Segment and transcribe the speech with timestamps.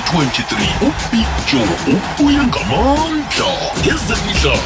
[0.00, 3.50] ka-2023 ubig joe ubuye ngamandla.
[3.80, 4.60] Ngezemidlalo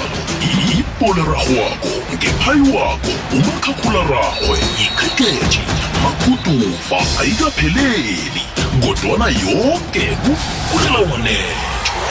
[0.79, 5.61] ipolerarhwako ngephayi wako umakhakhula-rarhwe ikhrikethi
[6.03, 8.43] maguduva ayikapheleli
[8.83, 12.07] kodwana yoke kufulela wanethwa.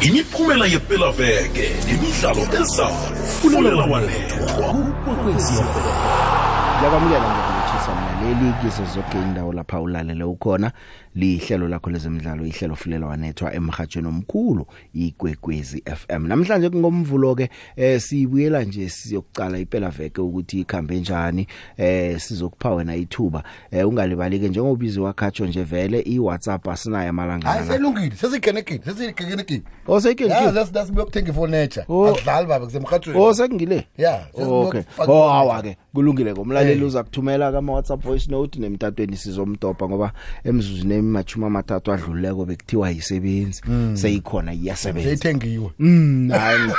[0.00, 4.74] Imiphumela yepelaveke nemidlalo ezayo fulela wanethwa.
[8.26, 10.72] Ngiyakwamukela ngokulethisa mlaleli kizo zonke indawo lapha ulalele ukhona
[11.14, 18.62] lihlelo lakho lezemidlalo ihlelo fulela wanethwa emhathweni omkhulu igwegwezi FM namhlanje kungomvulo ke eh sibuyela
[18.64, 21.46] nje siyokucala iphela veke ukuthi ikhambe njani
[21.76, 27.48] eh sizokupha wena ithuba eh ungalibali ke njengoba ubizi wakhatsho nje vele iWhatsApp asinayo amalanga
[27.48, 31.84] hayi selungile sesigenekile sesigenekile Oh seyike yeah that's that's beyokuthenga ifurniture.
[31.88, 32.06] Oh.
[32.08, 33.86] akudlali baba kusemkhathweni Oh sekungile.
[33.98, 34.80] Yeah, Oh, okay.
[34.80, 35.52] sesibuyokufaka Oh ifurniture.
[35.52, 36.86] awa ke kulungile komlaleli Eh.
[36.86, 40.12] uza kuthumela kama WhatsApp voice note nemtatweni sizomtopa ngoba
[40.44, 43.62] emzuzweni emachuma amathathu adluleko bekuthiwa yisebenzi.
[43.94, 45.08] Seyikhona iyasebenza.
[45.08, 45.70] Seyithengiwe.
[45.78, 46.70] Mm hayi.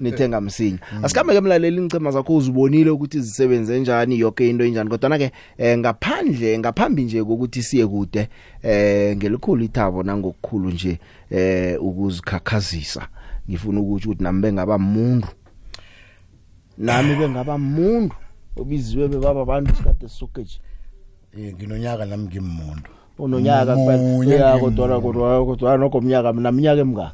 [0.00, 0.78] Nithenga msinya.
[1.02, 5.32] Asikambe ke mlaleli incema zakho uzibonile ukuthi zisebenze njani yonke into enjani kodwa na ke
[5.58, 8.28] eh, ngaphandle ngaphambi nje kokuthi siye kude
[8.62, 10.98] eh ngelikhulu ithabo nangokukhulu nje
[11.30, 13.08] eh ukuzikhakhazisa.
[13.50, 15.28] Ngifuna ukuthi ukuthi nami bengaba umuntu
[16.78, 18.14] nami bengaba umuntu
[18.60, 20.58] obiziwe bebaba abantu isikade sisonke nje.
[21.38, 23.98] Eh nginonyaka nami ngimmuntu unonyaka Munye
[24.38, 24.82] kuphela ngimuntu.
[24.82, 27.12] kodwa kodwa kodwa nokho umnyaka mina minyaka emingaka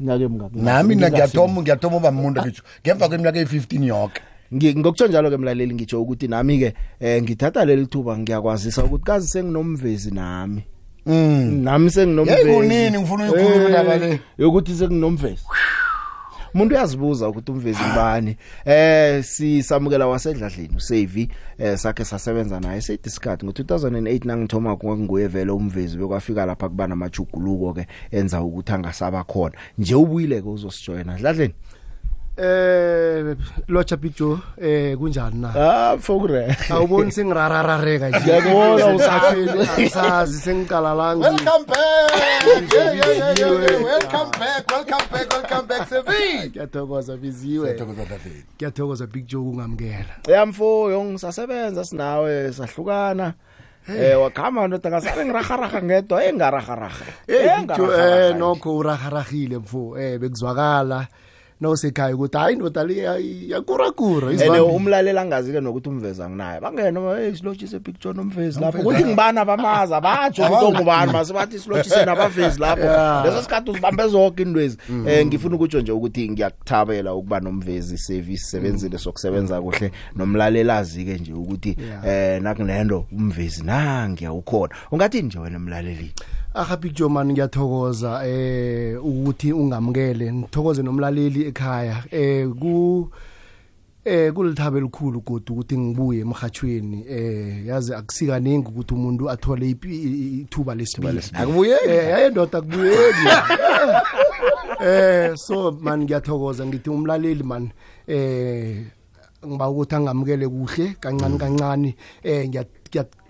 [0.00, 4.20] minyaka emingaka nami mina ngiyathoma ngiyathoma uba umuntu ngisho ngemva kweminyaka eyi-15 yonke
[4.54, 9.04] Ngi- ngokutsho njalo ke mlaleli ngitsho ukuthi nami ke eh, ngithatha leli thuba ngiyakwazisa ukuthi
[9.04, 10.62] kazi senginomvezi nami.
[11.06, 11.62] Mm.
[11.62, 12.48] nami senginomvezi.
[12.48, 14.10] Yeyi, kunini ngifuna uyikhuluma indaba le?
[14.10, 15.42] Eh, yokuthi senginomvezi.
[16.54, 24.26] Umuntu uyazibuza ukuthi umvezi ngibani eh sisamukela wasedladleni uSavi eh sakhe sasebenza naye sediskart ngo2008
[24.26, 29.54] nangithoma kunguye vele umvezi bekwafika lapha kuba namajuguluko ke enza ukuthi angasaba khona.
[29.78, 31.54] Nje ubuyile ke uzosijoyina dladleni?
[32.42, 33.36] Eh
[33.68, 35.50] locha picture eh kunjani na?
[35.54, 38.18] ah fokure Awuboni sengirararareka nje.
[38.20, 41.22] Ngiyakubona usathweni asazi sengiqala la ngi.
[41.22, 43.82] welcome back yeah, yeah, yeah, yeah, yeah.
[43.84, 47.76] welcome back welcome back welcome back sevi Ngiyathokoza biziwe.
[48.56, 50.14] Ngiyathokoza Big Joe kungamkela.
[50.28, 53.34] yamfo yongisasebenza sinawe sahlukana
[53.88, 60.18] eh wakhama ndoda ngasabe ngiraharaha ngedwa engaraharaha Eh Big Joe eh nokho uraharahile mfo eh
[60.18, 60.98] bekuzwakala.
[61.00, 61.06] No
[61.76, 62.96] sekhaya ukuthi hayi indoda le
[63.48, 64.60] yakurakura ene izibambi.
[64.60, 68.82] umlalela angazi ke nokuthi umveza nginaye bangena hey silotshise picture nomvezi lapho.
[68.82, 72.80] Kuthi ngibana bamaza batsho ukuthi ongubani masibathi silotshise nabavezi lapho.
[72.90, 73.24] Yeah.
[73.24, 78.98] leso sikhathi uzibambe zonke indwezi eh ngifuna ukutsho nje ukuthi ngiyakuthabela ukuba nomvezi service sebenzile
[78.98, 79.92] sokusebenza kuhle.
[80.16, 82.34] Nomlalelazi ke nje ukuthi Yeah.
[82.36, 86.12] eh nakunento umvezi nangi awukhona ungathi nje wena mlaleli?
[86.54, 93.08] Aha Big Joe man ngiyathokoza eh ukuthi ungamkele ngithokoze nomlaleli ekhaya eh ku
[94.04, 101.22] eh kulithaba elikhulu kodwa ukuthi ngibuye emhathweni eh yazi akusikaningi ukuthi umuntu athole ithuba lesibili.
[101.32, 101.88] Akubuyeki?
[101.88, 103.26] Eh ayendoda akubuyeli
[104.86, 107.70] eh so man ngiyathokoza ngithi umlaleli man
[108.08, 108.86] eh
[109.46, 112.66] ngiba ukuthi angamukele kuhle kancane kancane eh ngiya-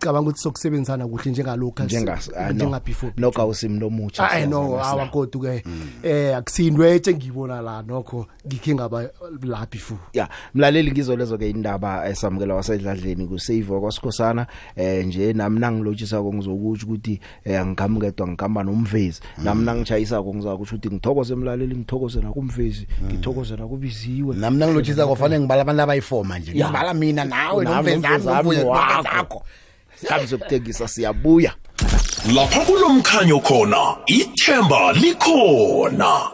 [0.01, 4.81] ngiyacabanga ukuthi sokusebenzisana kuhle njengalokho njengas ah, no njenga before nokho awusimlo omutsha hayi no
[4.81, 5.65] awakodu ke
[6.03, 9.03] eh akusindwetshe ngibona la nokho ngikhe ngaba
[9.43, 10.01] la before.
[10.13, 14.47] Ya mlaleli ngizolezo ke indaba esamukela wasedladleni ku save kwaSikhosana
[14.77, 19.21] eh nje nami nangilotshisa ko ngizokutsho ukuthi eh angigamuketwa ngigamba nomvezi.
[19.39, 24.37] Nami nangichayisa ko ngizakusho ukuthi ngithokoze emlaleli ngithokoze nakumvezi ngithokoze nakubiziwe.
[24.37, 26.67] Nami nangilotshisa kwafanele ngibala abantu abayi-four manje Ya.
[26.67, 29.43] ngibala mina nawe Nami nomvezami nomvezami ubuye wakho.
[30.01, 31.53] Zakho sikhathi sokuthengisa siyabuya.
[32.35, 36.31] Lapha kulomkhanyo khona ithemba likhona.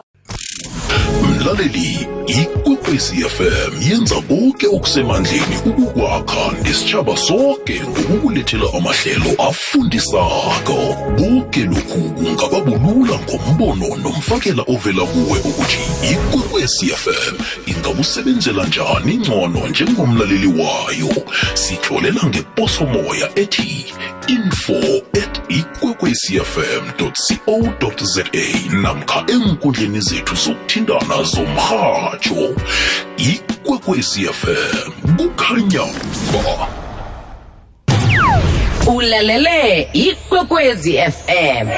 [1.22, 10.96] Mlaleli ikwekwezi fm yenza konke okusemandleni ukukwakha nesitshaba sonke ngokukulethela amahlelo afundisako.
[11.18, 15.78] Konke lokhu kungababulula ngombono nomfakela ovela kuwe ukuthi
[16.12, 17.34] ikwekwezi fm
[17.66, 21.26] ingakusebenzela njani ngcono njengomlaleli wayo.
[21.54, 23.94] Sitholela ngeposomoya ethi
[24.28, 27.12] info at ikwekwecfm co
[28.04, 28.24] za
[28.82, 31.22] namkha enkundleni zethu zokuthintana
[32.16, 32.54] zomrhatsho
[33.16, 35.86] ikwekwecfm kukhanya
[36.32, 36.68] ba
[38.92, 41.68] ulalele ikwekwezi fm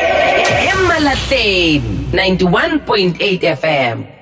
[0.72, 4.17] emalahleni 91.8 fm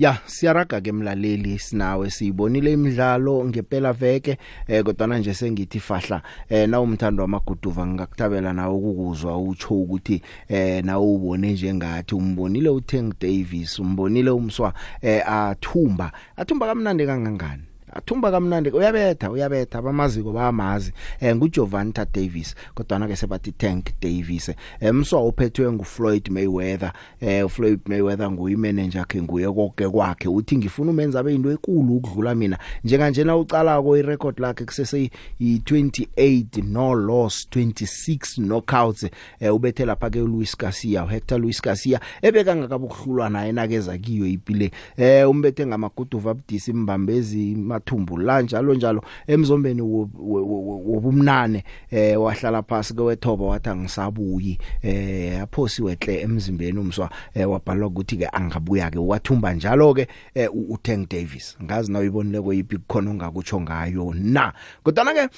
[0.00, 4.38] Ya siyaraga ke mlaleli sinawe siyibonile imidlalo ngempela veke
[4.68, 10.84] eh kodwa nje sengithi fahla eh na umthando wamaguduva ngakuthabela nawe ukukuzwa utsho ukuthi eh
[10.84, 12.14] nawe ubone njengathi.
[12.14, 16.12] Umbonile uTeng Davis umbonile umswa eh athumba.
[16.36, 17.69] Athumba kamnandi kangangani?
[17.92, 20.92] Athumba kamnandi uyabetha uyabetha abamaziko bayamazi.
[21.20, 26.92] Eh nguJovanta Davis kodwa na ke sebathi Tank Davis emswa uphethwe nguFloyd Mayweather.
[27.20, 30.28] Eh uFloyd Mayweather nguyimanager yakhe nguye konke kwakhe.
[30.28, 32.58] Uthi ngifuna umenza abe into enkulu ukudlula mina.
[32.84, 35.10] Njenga njena ucala ko irecord lakhe kusese
[35.40, 39.06] i28 no loss 26 knockouts.
[39.40, 44.70] Eh ubethe lapha ke Luis Garcia uHector Luis Garcia ebeka ngakabuhlulwa naye nakeza kiyo ipile.
[44.96, 49.04] Eh umbethe ngamaguduva abudisi mbambezi mathumbu la njalo njalo.
[49.26, 54.58] Emzombeni wobumnane eh wahlala phansi ke wethoba wathi angisabuyi.
[54.82, 58.98] Eh aphosiwe hle emzimbeni umswa eh, wabhalwa ukuthi ke angabuya ke.
[58.98, 61.56] Wathumba njalo ke eh, uTank Davis.
[61.62, 64.52] Ngazi nawe ibonile koyipi khona ongakutsho ngayo na.
[64.82, 65.28] Kodwa ke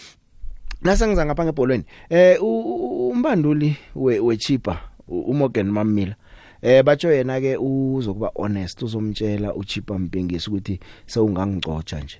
[0.83, 4.79] nase ngiza ngapha ngebholweni eh umbanduli wechipa
[5.09, 6.15] uMorgan Mamila
[6.63, 12.19] eh batsho yena ke uzokuba honest uzomtshela uchipa mpengisi ukuthi sewungangicotsha nje.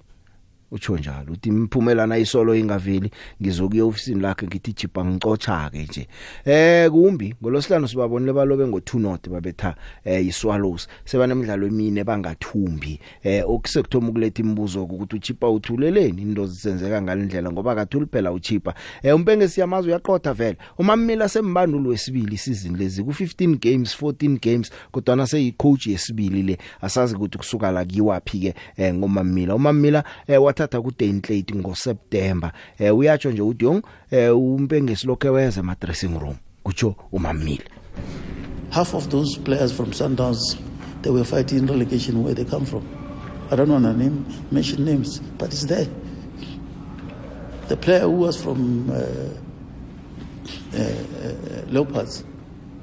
[0.73, 3.11] Utsho njalo uthi imphumelana isolo ingaveli
[3.43, 6.09] ngizokuya ofisini lakhe ngithi jipa ngicocha ke nje.
[6.45, 9.75] Eh kumbi ngolosihlanu sibabonile balobe ngo2 not babetha
[10.05, 10.89] eh iswallows.
[11.05, 18.07] Sebanemidlalo emine bangathumbi eh okusekuthomo ukuletha imibuzo ukuthi uchipa uthuleleni into zisenzeka ngalendlela ngoba kathuli
[18.07, 20.57] phela uchipa eh umpenge siyamazwe uyaqotha vele.
[20.79, 26.43] Umamila sembandulo wesibili season lezi ku 15 games 14 games kodwa na seyi coach yesibili
[26.43, 26.59] le.
[26.81, 29.55] Asazi ukuthi kusuka la kiwapi ke eh ngomamila.
[29.55, 32.53] Umamila eh wathatha ku Daintlate ngoSeptember.
[32.79, 37.65] Eh uyatsho nje uthi yong eh umpengesi lokho weza ema dressing room kutsho umamile
[38.71, 40.57] half of those players from Sundowns
[41.03, 42.87] they were fighting relegation where they come from.
[43.51, 45.89] I don't want to name mention names but it's there.
[47.69, 52.25] The player who was from uh, uh, uh, Leopards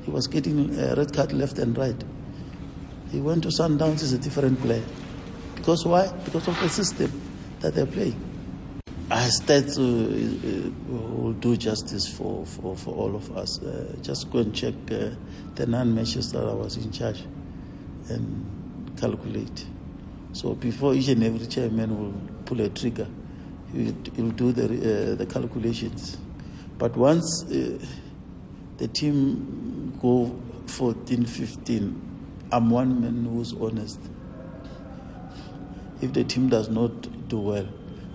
[0.04, 2.04] he was getting a red card left and right.
[3.12, 4.84] He went to Sundowns is a different player.
[5.56, 6.12] Because why?
[6.26, 7.29] Because of the system.
[7.60, 8.30] That they're playing.
[9.12, 13.60] I stats uh, uh, will do justice for, for, for all of us.
[13.60, 15.10] Uh, just go and check uh,
[15.56, 17.24] the nine matches that I was in charge
[18.10, 19.66] and calculate.
[20.34, 22.14] So before each and every chairman will
[22.46, 23.08] pull a trigger,
[23.74, 26.18] he'll, he'll do the, uh, the calculations.
[26.78, 27.80] But once uh,
[28.78, 34.00] the team go 14, 15, I'm one man who's honest.
[36.00, 36.92] If the team does not
[37.30, 37.68] do well,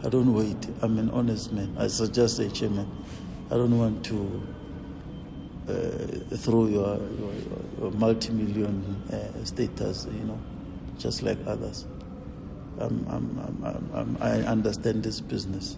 [0.05, 0.69] I don't wait.
[0.83, 1.75] I'm an honest man.
[1.79, 2.91] I suggest a chairman.
[3.51, 4.43] I don't want to
[5.69, 7.33] uh, throw your, your,
[7.81, 10.39] your multi-million uh, status, you know,
[10.99, 11.87] just like others.
[12.81, 15.77] I'm, I'm, I'm, I'm, I understand this business.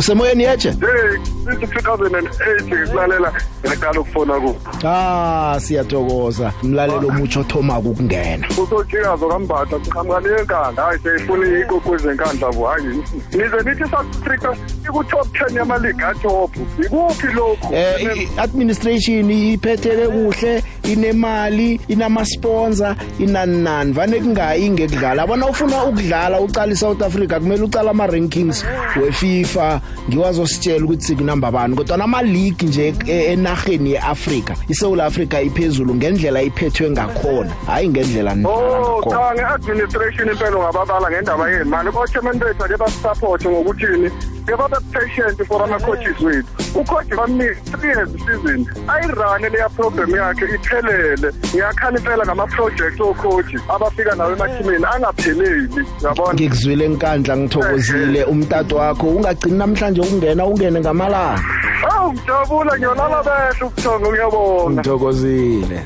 [0.00, 3.32] Lawanethwa usemoyeni yeche hey since 2008 ngikulalela
[3.64, 4.54] ngiyaqala ukufona ku.
[4.84, 6.52] Ah siyathokoza.
[6.62, 12.96] Umlalelo omutsho thoma ukungena usojikazo kambatha siqhamuka nenkandla hayi seyifuna ikokwezi enkandla bo hayi.
[13.32, 16.50] Nize nithi south africa iku-top 10 yamaligi atop.
[16.84, 17.74] Ikuphi lokhu?
[17.74, 25.26] Eh i- i- administration iphetheke kuhle inemali inama sponsor inani nani vane kungayi ngekudlala.
[25.26, 28.64] Bona ufuna ukudlala uqala iSouth Africa kumele uqala ama rankings
[28.96, 29.80] weFIFA.
[30.08, 35.94] Ngiwazo sitshela ukuthi sikunamba bani kodwa nama league nje e- enarheni yeAfrica iSouth Africa iphezulu
[35.94, 37.50] ngendlela iphethwe ngakhona.
[37.66, 43.48] Hayi ngendlela nidlala Oh ngakhona cha nge-administration impela ungababala ngendaba yemali ko-chairman bethu ake basisapothe
[43.48, 44.10] ngokuthini?
[44.46, 46.48] Ke babe patient for ama-coaches wethu.
[46.74, 48.66] Ucoach bamnika three years season.
[48.88, 50.46] Ayirane leya program yakhe
[50.80, 56.34] iphelele ngiyakhala impela ngama-project ocoach abafika nawo emathimini angapheleli yabona?
[56.34, 58.24] Ngikuzwile enkandla ngithokozile.
[58.24, 61.42] Umtato wakho ungagcini namhlanje ukungena ungene ngamalanga.
[61.90, 65.82] Awu ngijabula ngiyolala behle ubuthongo ngiyabonga ngithokozile.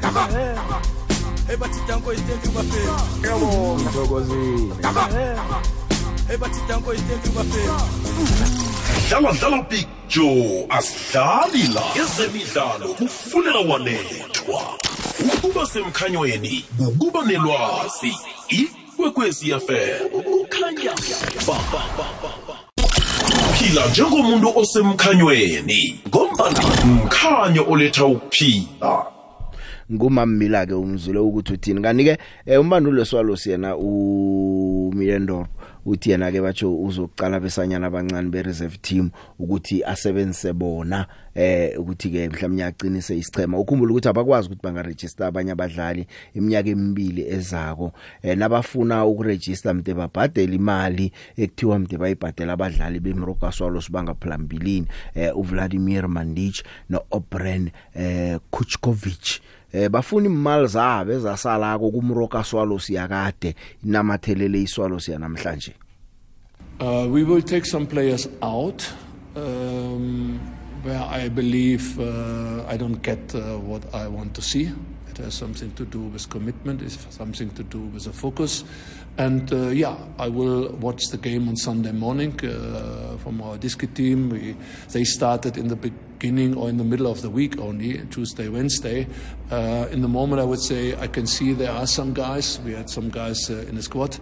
[1.47, 2.89] Hey, but it don't go, it don't do my face.
[3.21, 4.75] ngiyabonga ngithokozile.
[6.29, 6.69] Hey, but it
[9.11, 9.65] don't go, it don't do my face.
[9.65, 14.79] dlala dlala big joe asidlali la ezemidlalo kufunela wanethwa.
[15.35, 18.17] Ukuba semkhanyweni ukuba nelwazi.
[18.49, 20.93] Ikwekwezi fm kukhanya.
[21.47, 22.55] Ba ba ba ba ba.
[23.59, 29.07] Phila njengomuntu osemkhanyweni ngombana mkhanyo oletha ukuphila.
[29.93, 31.83] Ngumamila ke umzule ukuthi uthini?
[31.83, 35.49] Kanike eh, umbandulo swalo siyena uMilendorp.
[35.87, 42.11] Uthi yena ke batsho uzokuqala besanyana abancane be reserve team ukuthi asebenzise bona eh ukuthi
[42.11, 43.59] ke mhlawumnye aqinise isichema.
[43.59, 47.93] Ukhumbula ukuthi abakwazi ukuthi banga register abanye abadlali iminyaka emibili ezako.
[48.23, 56.09] Eh nabafuna ukuregister mde babhadela imali ekuthiwa mde bayibhadela abadlali beMoroka Swallows bangaphambilini eh uVladimir
[56.09, 59.41] Mandic noObren eh Kuchkovic
[59.75, 63.55] eh bafuna imali zabo ezasalako kumroka Swallows yakade
[63.85, 65.75] inamathelele iswallows yanamhlanje
[66.81, 68.83] Uh, we will take some players out
[69.37, 70.41] um,
[70.83, 74.73] where I believe uh, I don't get uh, what I want to see.
[75.09, 78.65] It has something to do with commitment, it's something to do with a focus.
[79.19, 83.85] And uh, yeah, I will watch the game on Sunday morning uh, from our disc
[83.95, 84.31] team.
[84.31, 84.57] We,
[84.91, 85.77] they started in the
[86.25, 89.07] beginning or in the middle of the week only, Tuesday, Wednesday.
[89.51, 92.59] Uh, in the moment, I would say I can see there are some guys.
[92.65, 94.19] We had some guys uh, in the squad.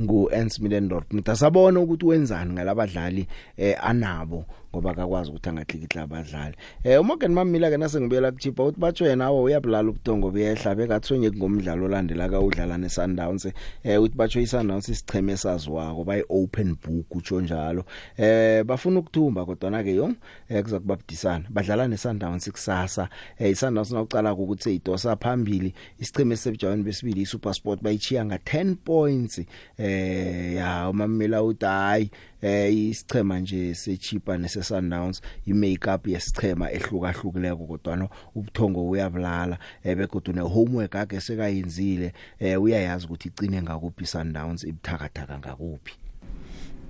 [0.00, 3.26] ngu Ernst Middendorf mntasabona ukuthi wenzani ngalabadlali
[3.56, 8.80] eh anabo ngoba akakwazi ukuthi angahlikihla abadlali eh uMorgan Mamila ke nase ngibuyela kuchipa uthi
[8.80, 13.46] batsho yena awu uyabulala ubudongo buyehla bekathonye ngomdlalo olandela ka udlala neSundowns.
[13.84, 17.84] Eh uthi batsho iSundowns isicheme saziwako bayi open book utsho njalo.
[18.16, 20.14] Eh bafuna ukuthumba kodwa ke yo
[20.48, 21.44] eh kuza kubabudisana.
[21.50, 23.08] Badlala neSundowns kusasa
[23.38, 29.40] eh iSundowns nawucala ukuthi seyidosa phambili isicheme sebujawani besibili iSuperSport bayichiya nga 10 points.
[29.78, 32.10] Eh ya umamela uthi hayi
[32.42, 40.40] eh isichema nje sechipa nese Sundowns imakeup yesichema ehlukahlukileko kodwa no ubuthongo uyabulala ebegodwa ne
[40.40, 45.94] homework ake sekayenzile eh uyayazi ukuthi icine ngakuphi Sundowns ibuthakathaka ngakuphi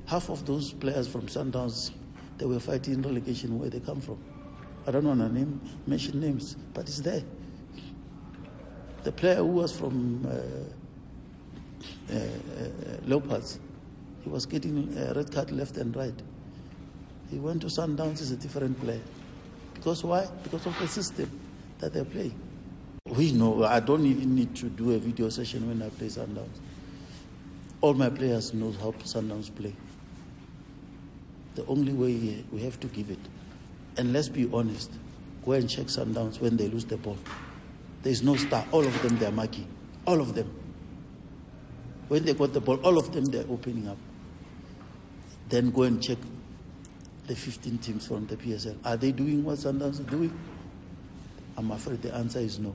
[0.09, 1.93] half of those players from Sundowns,
[2.39, 4.19] they were fighting relegation where they come from.
[4.87, 7.23] I don't want to name, mention names, but it's there.
[9.05, 10.31] The player who was from uh,
[12.11, 13.61] uh, uh, Leopards,
[14.29, 16.15] he was getting a red card left and right.
[17.31, 19.01] He went to Sundowns, is a different player.
[19.73, 20.29] Because why?
[20.43, 21.31] Because of the system
[21.79, 22.39] that they're playing.
[23.07, 26.59] We know, I don't even need to do a video session when I play Sundowns.
[27.81, 29.75] All my players know how Sundowns play.
[31.55, 33.19] The only way we have to give it.
[33.97, 34.91] And let's be honest,
[35.43, 37.17] go and check Sundowns when they lose the ball.
[38.03, 38.67] There's no star.
[38.73, 39.69] All of them, they're marking.
[40.07, 40.55] All of them.
[42.09, 43.97] When they got the ball, all of them, they're opening up.
[45.49, 46.19] Then go and check
[47.27, 48.77] the 15 teams from the PSL.
[48.85, 50.37] Are they doing what Sundowns is doing?
[51.57, 52.75] I'm afraid the answer is no.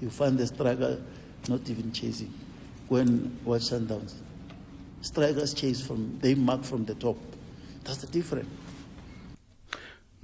[0.00, 1.00] You find the striker
[1.48, 2.32] not even chasing.
[2.88, 4.14] Go and watch Sundowns.
[5.02, 7.16] Strikers chase from, they mark from the top.
[7.84, 8.48] That's the difference.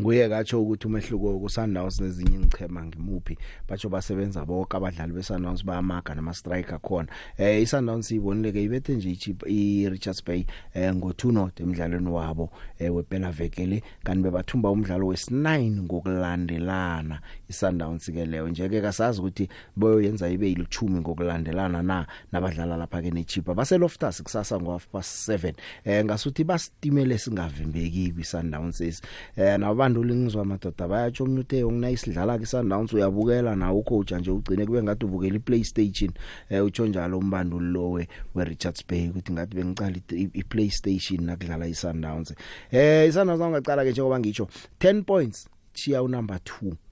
[0.00, 3.38] Nguye katsho ukuthi umehluko ku Sundowns nezinye ichema ngimuphi.
[3.68, 7.08] Batsho basebenza bonke abadlali be Sundowns bayamaga nama striker khona.
[7.38, 11.60] Eh i Sundowns ibonile ke ibethe nje ichip i Richards Bay eh ngo 2 not
[11.60, 18.48] emidlalweni wabo eh wephela vekele kanti bebathumba umdlalo wes9 ngokulandelana i Sundowns ke leyo.
[18.48, 24.22] Nje ke kasazi ukuthi boyenza ibe yilithumi ngokulandelana na nabadlala lapha ke nechipa base Loftus
[24.22, 30.44] kusasa ngo half past 7 eh ngasuthi bastimele singavimbeki kwi Sundowns eh na abantu lingizwa
[30.44, 35.36] madoda bayatsho umnute ongina isidlala ke Sundowns uyabukela nawo coach nje ugcine kube ngathi ubukela
[35.36, 36.10] iPlayStation.
[36.50, 39.96] Eh utsho njalo umbanduli lowe we Richards Bay ukuthi ngathi bengicala
[40.34, 42.34] iPlayStation nakudlala iSundowns.
[42.72, 44.48] Eh iSundowns angacala ke njengoba ngisho
[44.80, 46.85] 10 points chiya unumber 2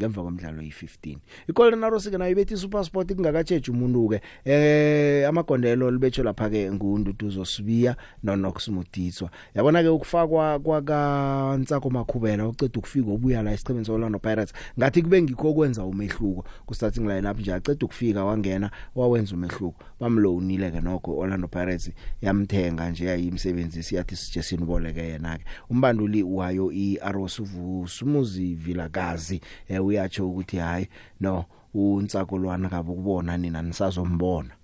[0.00, 1.16] ngemva komdlalo yi15
[1.48, 7.44] iGolden Arrows ke nayo bethi SuperSport kungakatsheje umuntu ke eh amagondelo libetsho lapha ke ngunduduzo
[7.44, 14.18] sibiya noNox Muditswa yabona ke ukufakwa kwaka Ntsako Makhubela uceda ukufika ubuya la isichebeni soLorlando
[14.18, 16.44] Pirates ngathi kube ngikho kwenza umehluko.
[16.66, 19.84] Ku starting lineup nje aceda ukufika wangena wawenza umehluko.
[20.00, 21.90] Bamlowunile ke nokho Orlando Pirates
[22.22, 27.42] yamthenga nje yayimsebenzisi yathi suggestion boleke yena ke umbanduli wayo iArrows
[27.86, 30.88] Sumuzi Vilakazi eh uyatsho ukuthi hayi
[31.20, 34.57] no unsakolwana kabe ukubona nina nisazombona.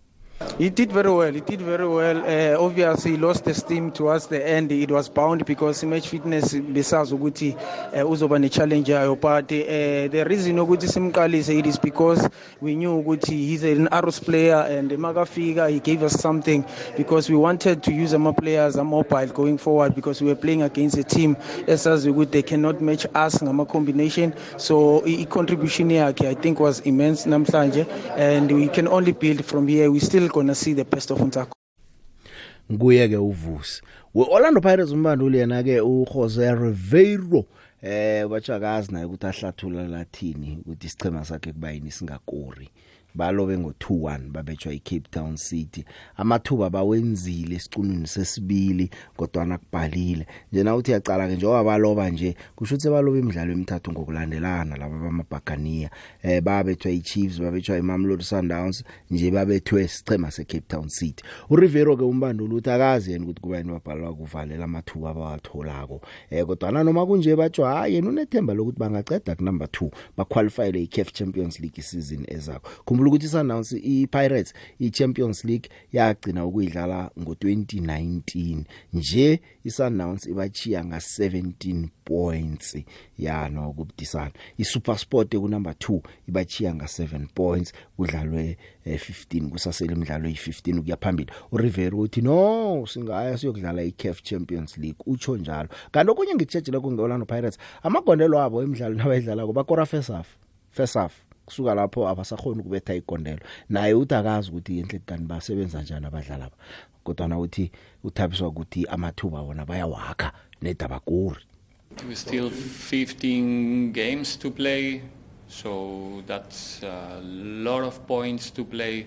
[0.59, 1.33] He did very well.
[1.33, 2.19] He did very well.
[2.19, 4.71] Uh, obviously, he lost the steam towards the end.
[4.71, 7.57] It was bound because match fitness besazi ukuthi
[7.93, 12.29] uh, uzoba ne challenge yayo but uh, the reason ukuthi simqalise it is because
[12.61, 16.65] we knew ukuthi he's an arrows player and makafika he gave us something
[16.97, 20.63] because we wanted to use ama players are mobile going forward because we were playing
[20.63, 21.37] against a team
[21.67, 26.81] esazi ukuthi they cannot match us ngama combination so i contribution yakhe I think was
[26.81, 27.87] immense namhlanje
[28.17, 31.55] and we can only build from here we still gonna see the best of Ntsako
[32.73, 33.83] nguye ke uvusi.
[34.14, 37.45] We Orlando Pirates umbanduli yena ke u Jose Ribeiro
[37.83, 42.71] eh bachakazi naye ukuthi ahlathula lathini ukuthi isichema sakhe kuba yini singakori.
[43.14, 45.85] Balobe ngo2-1 babetshwa iCape Town City.
[46.16, 52.90] Amathuba bawenzile esicunini sesibili kodwa nakubhalile njena uthi yaqala ke njengoba baloba nje kusho ukuthi
[52.90, 55.90] baloba imidlalo emithathu ngokulandelana laba bamabhakania
[56.23, 61.25] eh babethwa iChiefs babethwa iMamelodi Sundowns nje babethwe sichema seCape Town City.
[61.50, 66.00] uRivero ke umbandulu uthi akazi yena ukuthi kuba yini babhalwa kuvalela amathuba abawatholako.
[66.30, 71.12] Eh kodwa noma kunje batshwa hayi yena unethemba lokuthi bangaceda ku number 2 baqualifyele iCAF
[71.12, 72.71] Champions League season ezakho
[73.05, 82.77] khumbula ukuthi Sundowns iPirates iChampions League yagcina ukuyidlala ngo2019 nje iSundowns ibachiya nga 17 points
[83.19, 90.29] yana ukubudisana iSuperSport ku number 2 ibachiya nga 7 points kudlalwe eh, 15 kusasele imidlalo
[90.29, 91.33] yi15 ukuya phambili.
[91.53, 94.99] uRivero uthi no singaya siyokudlala iCAF Champions League.
[95.07, 95.69] Utsho njalo.
[95.93, 100.29] Kanti okunye ngikutshejela kungeOrlando Pirates amagondelo abo emidlalo nabayidlala kubakora first half
[100.71, 106.07] first half kusuka lapho abasakhona ukubetha igondelo naye uthi akazi ukuthi enhle kanti basebenza njani
[106.07, 106.57] abadlali aba
[107.05, 107.71] kodwa na uthi
[108.05, 110.33] uthabiswa ukuthi amathuba wona bayawakha
[110.63, 111.45] nedabakuri
[112.09, 115.03] We still 15 games to play,
[115.49, 119.07] so that's a lot of points to play.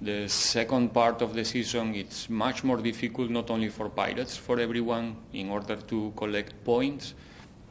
[0.00, 4.60] The second part of the season it's much more difficult, not only for Pirates, for
[4.60, 7.14] everyone, in order to collect points.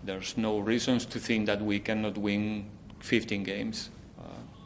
[0.03, 2.65] There's no reasons to think that we cannot win
[3.01, 3.89] 15 games.
[4.19, 4.23] Uh,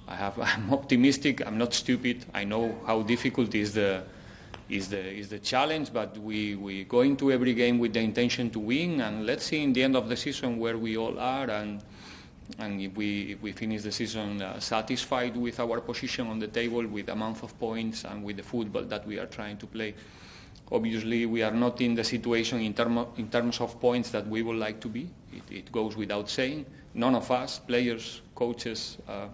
[0.08, 1.46] I have, I'm optimistic.
[1.46, 2.26] I'm not stupid.
[2.34, 4.04] I know how difficult is the
[4.68, 8.50] is the is the challenge, but we, we go into every game with the intention
[8.52, 11.50] to win, and let's see in the end of the season where we all are,
[11.50, 11.84] and
[12.60, 16.48] and if we if we finish the season uh, satisfied with our position on the
[16.48, 19.68] table, with the amount of points, and with the football that we are trying to
[19.68, 19.94] play.
[20.72, 24.42] Obviously, we are not in the situation in, term in terms of points that we
[24.42, 25.08] would like to be.
[25.32, 26.66] It, it goes without saying.
[26.96, 29.28] None of us, players, coaches, uh,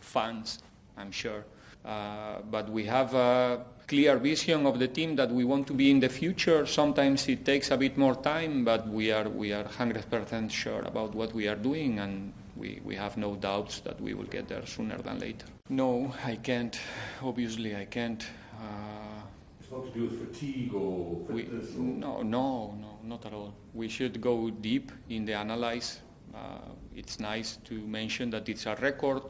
[0.00, 0.60] fans,
[0.96, 1.44] I'm sure.
[1.84, 5.90] Uh, but we have a clear vision of the team that we want to be
[5.90, 6.64] in the future.
[6.64, 11.14] Sometimes it takes a bit more time, but we are we are 100% sure about
[11.14, 14.64] what we are doing, and we, we have no doubts that we will get there
[14.66, 15.46] sooner than later.
[15.68, 16.78] No, I can't.
[17.22, 18.24] Obviously, I can't.
[18.58, 19.22] Uh,
[19.60, 21.82] It's not to do with fatigue or we, fitness or...
[21.82, 23.52] no, no, no, not at all.
[23.74, 26.00] We should go deep in the analyze.
[26.36, 26.58] Uh,
[26.94, 29.22] it's nice to mention that it's a record,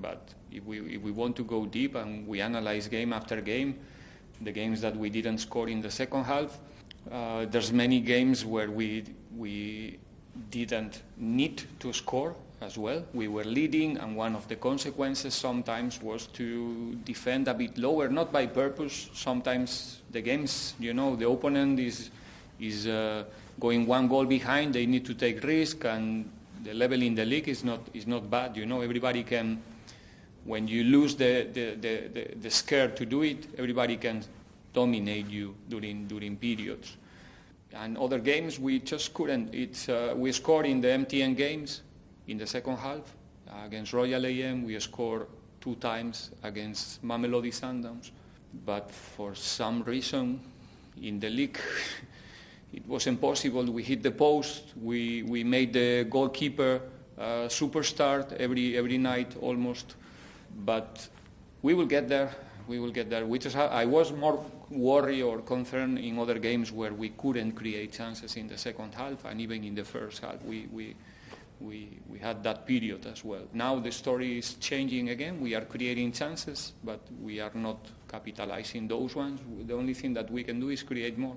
[0.00, 3.78] but if we, if we want to go deep and we analyze game after game,
[4.40, 6.58] the games that we didn't score in the second half,
[7.10, 9.04] uh, there's many games where we,
[9.36, 9.98] we
[10.50, 13.04] didn't need to score as well.
[13.12, 18.08] We were leading, and one of the consequences sometimes was to defend a bit lower,
[18.08, 19.10] not by purpose.
[19.12, 22.10] Sometimes the games, you know, the opponent is
[22.58, 23.22] is uh,
[23.60, 24.74] going one goal behind.
[24.74, 26.28] They need to take risk, and
[26.62, 28.56] the level in the league is not is not bad.
[28.56, 29.62] You know, everybody can.
[30.44, 34.24] When you lose the the, the, the, the scare to do it, everybody can
[34.72, 36.96] dominate you during during periods.
[37.74, 39.54] And other games we just couldn't.
[39.54, 41.82] It's uh, we scored in the MTN games
[42.26, 43.14] in the second half
[43.50, 44.64] uh, against Royal AM.
[44.64, 45.26] We scored
[45.60, 48.10] two times against Mamelodi Sundowns,
[48.64, 50.40] but for some reason
[51.02, 51.58] in the league.
[52.72, 53.64] It was impossible.
[53.64, 54.74] We hit the post.
[54.80, 56.82] We, we made the goalkeeper
[57.18, 59.96] uh, superstar every, every night almost.
[60.64, 61.08] But
[61.62, 62.34] we will get there.
[62.66, 63.26] We will get there.
[63.26, 67.52] We just ha- I was more worried or concerned in other games where we couldn't
[67.52, 70.42] create chances in the second half and even in the first half.
[70.42, 70.94] We, we,
[71.60, 73.44] we, we had that period as well.
[73.54, 75.40] Now the story is changing again.
[75.40, 77.78] We are creating chances, but we are not
[78.08, 79.40] capitalizing those ones.
[79.66, 81.36] The only thing that we can do is create more.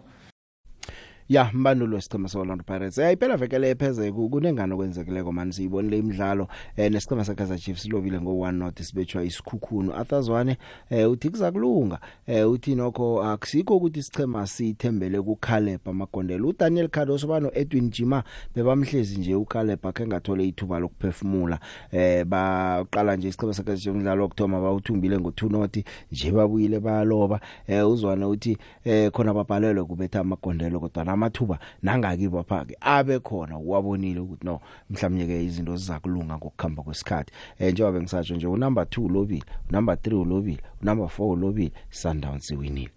[1.32, 2.98] Ya mbandulo wesicema seOrlando Pirates.
[2.98, 6.48] Eh iphela veke lepheze kunengane okwenzekileko manje siyibonile imidlalo.
[6.78, 10.58] Eh nesicema sakhaza Chiefs silobile ngo1 not sibetshwa isikhukhunu athazwane
[10.90, 12.00] eh uthi kuzakulunga.
[12.28, 18.24] Eh uthi nokho akusikho ukuthi sichema sithembele kuKaleb amagondelo uDaniel Cardoso bano Edwin Jima
[18.56, 21.60] bebamhlezi nje uKaleb akhe ngathole ithuba lokuphefumula.
[21.92, 27.40] Eh baqala nje isicema sakhaza umdlalo okthoma bawuthumbile ngo2 not nje babuyile bayaloba.
[27.68, 34.20] Eh uzwane uthi eh khona babhalelwe kubetha amagondelo kodwa amathuba nangakibo phake abe khona wabonile
[34.20, 37.32] ukuthi no mhlawumnye ke izinto zizakulunga ngokukhamba kwesikhathi.
[37.60, 42.92] Eh njengoba bengisatsho nje unumber 2 ulobile unumber 3 ulobile unumber 4 ulobile Sundowns iwinile.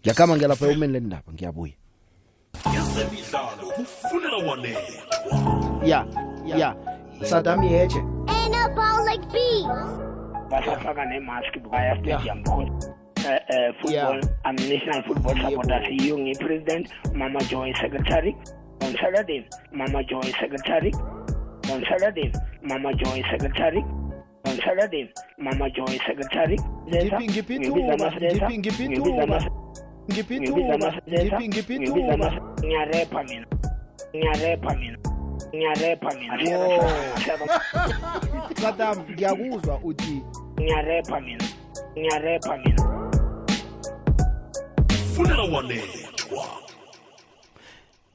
[0.00, 1.72] Ngiyakhamba ngelapha umeni lendaba ngiyabuya.
[2.78, 5.86] Ezemidlalo kufunela wanethwa.
[5.86, 6.06] ya
[6.44, 6.76] ya.
[7.22, 10.06] Sadami yeche Anabolic beats.
[10.50, 12.95] basafaka nemask bukaya stadium because
[13.26, 18.36] uh, football I'm national football supporter CEO ngi-president Mama Joy secretary.
[18.82, 20.92] On Saturday Mama Joy secretary.
[21.70, 23.84] On Saturday Mama Joy secretary.
[24.46, 26.56] On saturday mama joy secretary.
[26.86, 29.38] Ngiphi- ngiphi ithuba, ngiphi- ngiphi ithuba,
[30.12, 30.76] ngiphi ithuba,
[31.08, 32.28] ngiphi- ngiphi ithuba.
[32.62, 33.46] ngiyarepa mina.
[34.16, 34.98] Ngiyarepa mina.
[35.54, 36.38] Ngiyarepa mina.
[38.54, 40.22] Satam ngiyakuzwa uthi
[40.60, 41.44] ngiyarepa mina.
[41.98, 43.05] Ngiyarepa mina.
[45.16, 46.46] Funela wanethwa.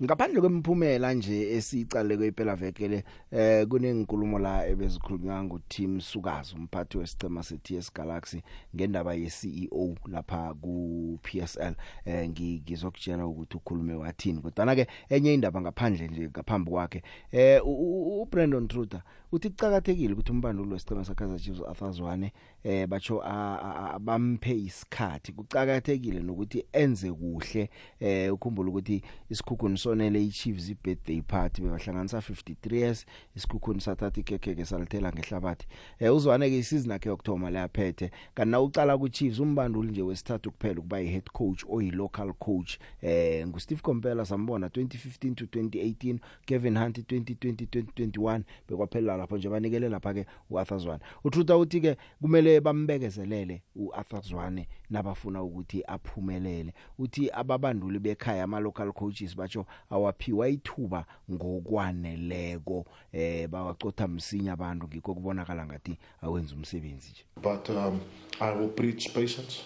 [0.03, 7.43] ngaphandle kwemiphumela nje esicale kwephela veke le eh kunenkulumo la ebezikhulunywa nguTim Sukazi umphathi wesicema
[7.43, 8.41] seTS Galaxy
[8.75, 11.73] ngendaba yeCEO lapha ku PSL
[12.05, 17.61] eh ngi- ngizokutshela ukuthi ukhulume wathini kodwa ke enye indaba ngaphandle nje ngaphambi kwakhe eh
[17.65, 23.21] u- u- uBrandon Truter uthi kucakathekile ukuthi umbandulo wesicema sakhaza Chiefs Arthur Zwane eh bacho
[23.23, 25.31] a- a- a- bampe isikhathi.
[25.31, 27.69] Kucakathekile nokuthi enze kuhle
[27.99, 35.11] eh ukhumbula ukuthi isikhukhuni sonele iChiefs ibirthday party bebahlanganisa 53 years isikhukhuni sathatha ikekeke salithela
[35.11, 35.67] ngehlabathi.
[35.99, 40.79] Eh uzwane ke isizini yakhe yokthoma layaphethe kanti na ucala kuChiefs umbanduli nje wesithathu kuphela
[40.79, 42.77] ukuba yihead coach oyi local coach.
[43.01, 49.89] Eh nguSteve Kompela sambona 2015 to 2018 Kevin Hunt 2020 2021 bekwaphela lapho nje banikele
[49.89, 50.99] lapha ke uArthur Zwane.
[51.23, 58.91] uTruta uthi ke kumele bambekezelele uArthur Zwane nabafuna ukuthi aphumelele uthi ababanduli bekhaya ama local
[58.93, 67.25] coaches batsho awaphiwa ithuba ngokwaneleko eh bawacotha msinya abantu ngikho kubonakala ngathi awenza umsebenzi nje
[67.41, 68.01] But um,
[68.39, 69.63] I will preach patience,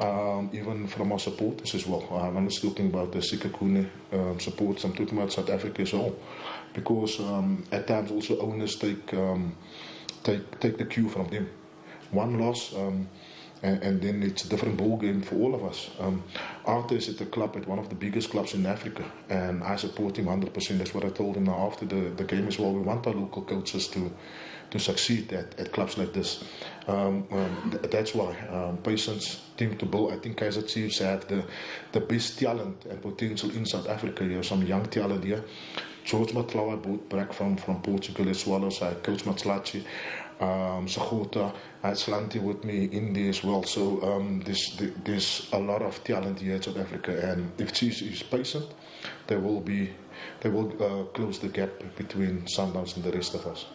[0.00, 2.06] um, even from our supporters as well.
[2.10, 5.92] Um, I'm not talking about the Sikakune um, supporters, I'm talking about South Africa as
[5.92, 6.14] well.
[6.72, 9.54] Because um, at times also owners take, um,
[10.22, 11.50] take, take the cue from them.
[12.10, 13.08] One loss, um,
[13.62, 15.90] and, and then it's a different ball game for all of us.
[16.00, 16.24] Um,
[16.64, 19.76] Arthur is at the club, at one of the biggest clubs in Africa, and I
[19.76, 20.78] support him 100%.
[20.78, 22.72] That's what I told him now after the, the game as well.
[22.72, 24.10] We want our local coaches to
[24.70, 26.44] to succeed at, at clubs like this.
[26.86, 30.12] Um, um, th- that's why um, patience, team to build.
[30.12, 31.44] I think Kaiser Chiefs have the,
[31.92, 34.24] the best talent and potential in South Africa.
[34.24, 35.44] You have some young talent here.
[36.04, 39.84] George Matlawa brought back from, from Portugal as well as uh, Coach Matlachi.
[40.40, 43.62] Um, Sagota, I had Slanti with me in there as well.
[43.62, 47.30] So um, there's, there's a lot of talent here in South Africa.
[47.30, 48.66] And if Chiefs is patient,
[49.26, 49.90] they will be
[50.40, 53.66] they will uh, close the gap between Sundowns and the rest of us.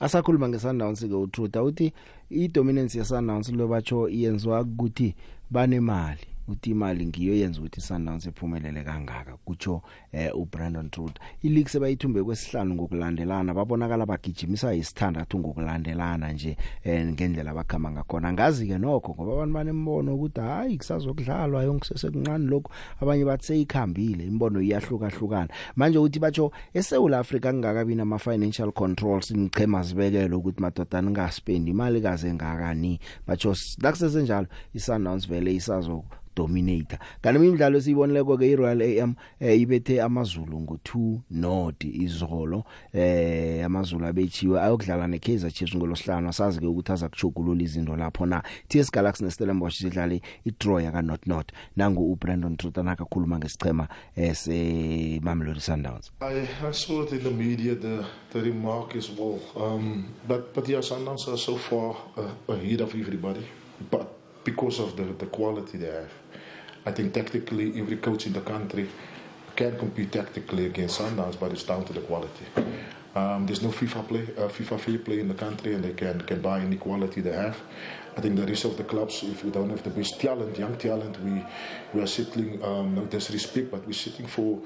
[0.00, 1.92] asakhuluma ngeSundowns ke uTruth uthi
[2.30, 5.14] idominance yeSundowns lobatsho iyenziwa ukuthi
[5.50, 9.82] banemali uthi imali ngiyo yenza ukuthi Sundowns iphumelele kangaka kutsho
[10.12, 17.90] eh uBrandon Truth ileague sebayithumbe kwesihlanu ngokulandelana babonakala bagijimisa isithandathu ngokulandelana nje eh ngendlela abakhama
[17.90, 18.32] ngakhona.
[18.32, 24.24] Ngazi ke nokho ngoba abantu banembono ukuthi hayi kusazokudlalwa yonke sesekuncane lokho abanye bathi seyikhambile
[24.24, 30.62] imbono iyahluka hlukana manje uthi batsho eSouth Africa kungakabi nama financial controls ingchema zibekelo ukuthi
[30.62, 36.04] madoda ningaspendi imali kaze ngakani batsho nakusese njalo iSundowns vele isazo
[36.36, 36.98] dominator.
[37.22, 44.60] Kanti imidlalo siyibonileko ke iRoyal AM eh, ibethe amazulu ngo2 not izolo eh amazulu abechiwe
[44.60, 46.28] ayokudlala neKaizer Chiefs ngolosihlanu.
[46.28, 48.42] Asazi ke ukuthi aza kuchugulula izinto lapho na.
[48.68, 55.60] TS Galaxy neStellenbosch sidlala idraw yaka not not nangu uBrandon Trutan akakhuluma ngesichema ese Mamelodi
[55.60, 56.10] Sundowns.
[56.20, 59.40] I, I saw it in the media, the, the remark as well.
[59.56, 63.46] Um, but, but yeah, Sundowns are so far uh, ahead of everybody.
[63.90, 64.12] But
[64.44, 66.10] because of the, the quality they have,
[66.86, 68.88] I think tactically every coach in the country
[69.56, 72.46] can compete tactically against Sundowns, but it's down to the quality.
[73.14, 76.20] Um, there's no FIFA play, uh, FIFA fair play in the country, and they can,
[76.20, 77.56] can buy any quality they have.
[78.16, 80.76] I think the rest of the clubs, if we don't have the best talent, young
[80.76, 81.44] talent, we
[81.92, 82.62] we are settling.
[82.62, 84.60] Um, no disrespect, but we're sitting for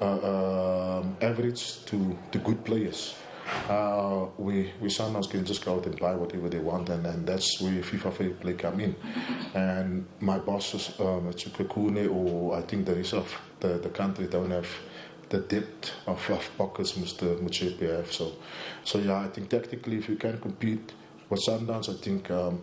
[0.00, 3.14] uh, um, average to, to good players.
[3.68, 7.26] Uh, we we sometimes can just go out and buy whatever they want, and, and
[7.26, 8.94] that's where FIFA fair play come in.
[9.54, 14.50] And my bosses, um, Chukakune, or I think the rest of the, the country don't
[14.50, 14.68] have
[15.28, 17.38] the depth of, of pockets Mr.
[17.40, 18.12] Muchepe have.
[18.12, 18.32] So,
[18.84, 20.92] so yeah, I think tactically, if you can compete
[21.30, 22.62] with Sundowns, I think um,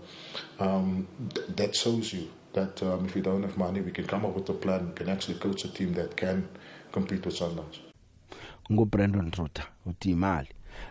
[0.60, 4.26] um, th- that shows you that um, if you don't have money, we can come
[4.26, 4.88] up with a plan.
[4.90, 6.48] We can actually coach a team that can
[6.92, 7.80] compete with Sundowns.
[8.72, 10.48] nguBrandon Truter uthi imali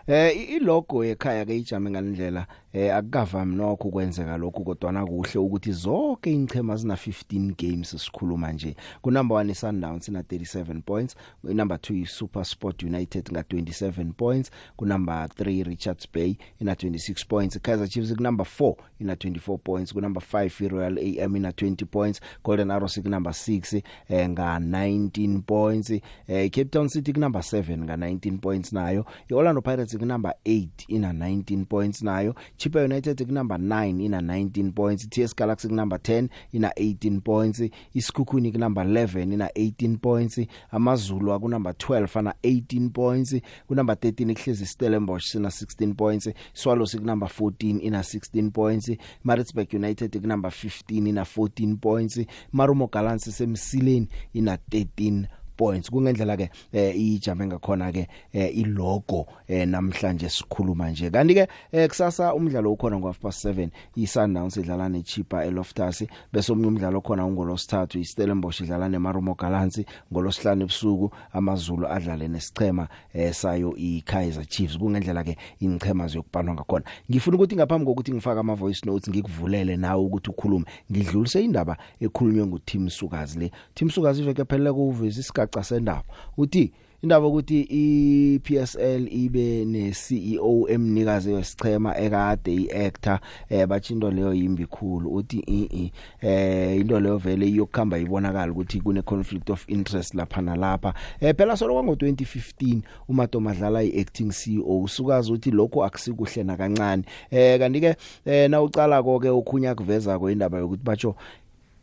[0.06, 5.38] Eh i- ilogo ekhaya ke ijame ngalendlela eh akukavami nokho kwenzeka lokhu kodwa na kuhle
[5.40, 8.76] ukuthi zonke ingchema zina 15 games sikhuluma nje.
[9.02, 14.12] Ku number 1 iSundowns ina 37 points ku number 2 iSuper Sport United nga 27
[14.12, 19.14] points ku number 3 Richards Bay ina 26 points Kaizer Chiefs ku number 4 ina
[19.14, 23.82] 24 points ku number 5 iRoyal AM ina 20 points Golden Arrows ku number 6
[24.08, 29.04] eh nga 19 points eh Cape Town City ku number 7 nga 19 points nayo
[29.30, 32.34] iOrlando Pirates Pirates kunumber 8 ina 19 points nayo.
[32.56, 35.08] Chippa United kunumber 9 ina 19 points.
[35.08, 37.62] TS Galaxy kunumber 10 ina 18 points.
[37.94, 40.40] Isikhukhuni kunumber 11 ina 18 points.
[40.70, 43.36] Amazulu akunumber 12 ana 18 points.
[43.68, 46.28] Kunumber 13 ihlezi Stellenbosch sina 16 points.
[46.52, 48.90] Swallows kunumber 14 ina 16 points.
[49.24, 52.20] Maritzburg United kunumber 15 ina 14 points.
[52.52, 55.26] Marumo Gallants semsileni ina 13
[55.58, 55.90] points.
[55.90, 61.10] Kungendlela ke eh, ijame ngakhona ke eh, ilogo eh, namhlanje sikhuluma nje.
[61.10, 61.48] Kanti ke
[61.88, 68.60] kusasa umdlalo ukhona ngo 7 iSundowns idlala neChipa eLoftus bese omnye umdlalo khona ungolosithathu iStellenbosch
[68.60, 69.80] idlala neMarumo Gallants
[70.12, 72.88] ngolosihlanu ebusuku amazulu adlale nesichema
[73.32, 74.78] sayo iKaizer Chiefs.
[74.78, 76.84] Kungendlela ke ingchema ziyokubhalwa ngakhona.
[77.10, 80.64] Ngifuna ukuthi ngaphambi kokuthi ngifake ama voice notes ngikuvulele nawe ukuthi ukhulume.
[80.92, 83.50] Ngidlulise indaba ekhulunywe nguTim Sukazi le.
[83.74, 86.04] Tim Sukazi iveke phelele kuvisa isigaca sendaba.
[86.36, 94.66] Uthi indaba ukuthi iPSL ibe ne CEO emnikazi wesichema ekade iactor eh bathinto leyo yimbi
[94.66, 95.14] khulu.
[95.14, 100.94] Uthi i eh into leyo vele iyokukhamba ibonakala ukuthi kune conflict of interest lapha nalapha.
[101.20, 107.04] Eh phela solo ngo 2015 uMato Madlala iacting CEO usukazi uthi lokho akusikuhle nakancane.
[107.30, 111.14] Eh kanti ke eh na ucala konke ukhunya kuveza ko indaba yokuthi batsho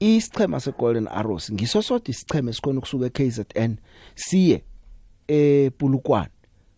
[0.06, 3.76] isichema seGolden Arrows ngiso sodwa isichema esikhona ukusuka eKZN
[4.16, 4.64] siye
[5.28, 6.36] ePulukwane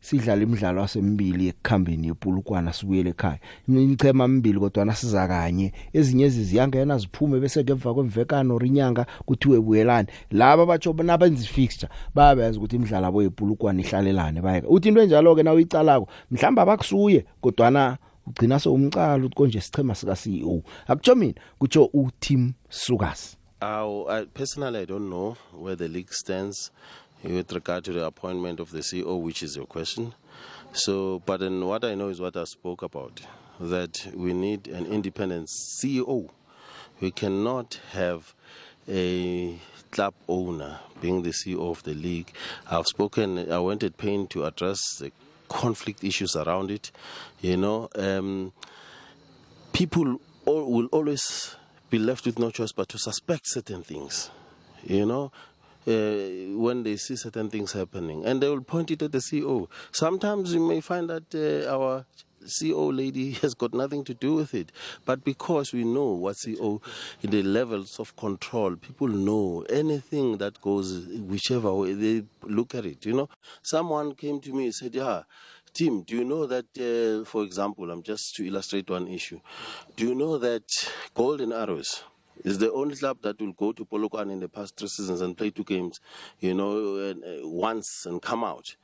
[0.08, 3.40] sidlala imidlalo asembili ekukhambeni yePulukwana sibuyele ekhaya.
[3.68, 5.74] Imichema emibili kodwa nasiza kanye.
[5.94, 10.08] Ezinye eziziyangena ziphume bese ngemva kwemvekano orinyanga kuthiwe buyelane.
[10.32, 15.44] Laba batsho nabenza fixture bayabenza ukuthi imidlalo abo yePulukwana ihlalelane bayeka uthi into enjalo ke
[15.44, 21.34] nawe icalako mhlamba abakusuye kodwa na ugcina sewumcala ukuthi konje sichema sika CEO akutsho mina
[21.60, 26.70] kutsho uTim Sukas Uh, I, personally, I don't know where the league stands
[27.24, 30.14] with regard to the appointment of the CEO, which is your question.
[30.74, 33.22] So, but then what I know is what I spoke about
[33.60, 36.30] that we need an independent CEO.
[37.02, 38.36] We cannot have
[38.88, 39.58] a
[39.90, 42.32] club owner being the CEO of the league.
[42.70, 45.12] I've spoken, I went at pain to address the
[45.48, 46.92] conflict issues around it.
[47.42, 48.54] You know, um,
[49.74, 51.56] people all, will always
[51.90, 54.30] be left with no choice but to suspect certain things.
[54.84, 55.32] You know,
[55.88, 59.68] uh, when they see certain things happening, and they will point it at the CEO.
[59.92, 62.06] Sometimes you may find that uh, our
[62.48, 64.72] CEO lady has got nothing to do with it,
[65.06, 66.80] but because we know what in
[67.22, 73.06] the levels of control, people know anything that goes whichever way they look at it.
[73.06, 73.30] You know,
[73.62, 75.24] someone came to me and said, "Yeah."
[75.74, 79.40] Tim, do you know that, uh, for example, I'm just to illustrate one issue.
[79.96, 80.64] Do you know that
[81.14, 82.04] Golden Arrows
[82.44, 85.38] is the only club that will go to Polokwane in the past three seasons and
[85.38, 86.00] play two games,
[86.40, 88.76] you know, uh, once and come out?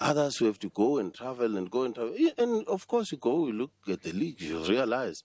[0.00, 2.14] Others who have to go and travel and go and travel.
[2.36, 5.22] And of course, you go, you look at the league, you realize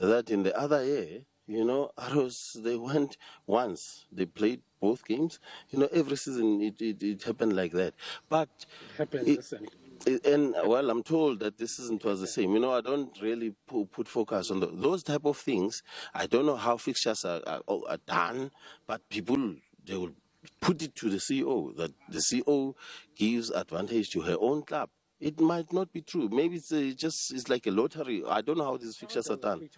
[0.00, 5.38] that in the other year, you know, Arrows, they went once, they played both games.
[5.70, 7.94] You know, every season it, it, it happened like that.
[8.28, 8.48] But
[8.96, 9.66] happens it- the same.
[10.06, 12.52] it- and well, I'm told that this season was the same.
[12.54, 15.82] You know, I don't really pu- put focus on the, those type of things.
[16.14, 18.50] I don't know how fixtures are, are, are done,
[18.86, 20.12] but people they will
[20.60, 22.74] put it to the CEO that the CEO
[23.16, 24.88] gives advantage to her own club.
[25.20, 26.28] It might not be true.
[26.32, 28.24] Maybe it's uh, just it's like a lottery.
[28.28, 29.68] I don't know how these fixtures are done.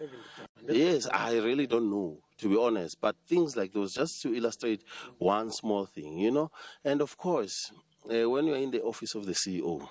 [0.67, 2.99] Yes, I really don't know, to be honest.
[2.99, 4.83] But things like those, just to illustrate
[5.19, 6.49] one small thing, you know.
[6.83, 7.71] And of course,
[8.11, 9.87] uh, when you're in the office of the CEO,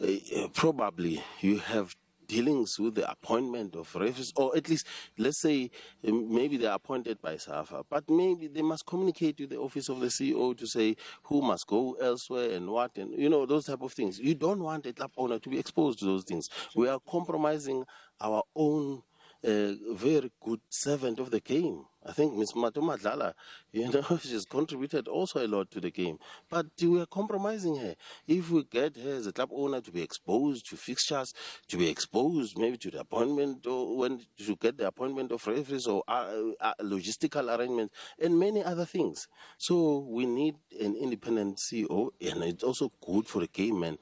[0.00, 1.94] uh, probably you have
[2.32, 4.86] dealings with the appointment of referees, or at least,
[5.18, 5.70] let's say,
[6.08, 10.00] um, maybe they're appointed by SAFA, but maybe they must communicate with the office of
[10.00, 13.82] the CEO to say who must go elsewhere and what, and you know, those type
[13.82, 14.18] of things.
[14.18, 16.48] You don't want a club owner to be exposed to those things.
[16.74, 17.84] We are compromising
[18.18, 19.02] our own
[19.44, 21.84] a very good servant of the game.
[22.04, 23.34] I think Miss Matomadlala,
[23.72, 26.18] you know, she's contributed also a lot to the game.
[26.50, 27.94] But we are compromising her.
[28.26, 31.32] If we get her as a club owner to be exposed to fixtures,
[31.68, 35.86] to be exposed maybe to the appointment or when to get the appointment of referees
[35.86, 39.28] or uh, uh, logistical arrangements and many other things.
[39.58, 43.80] So we need an independent CEO, and it's also good for the game.
[43.80, 43.98] Man,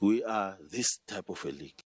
[0.00, 1.82] we are this type of a league.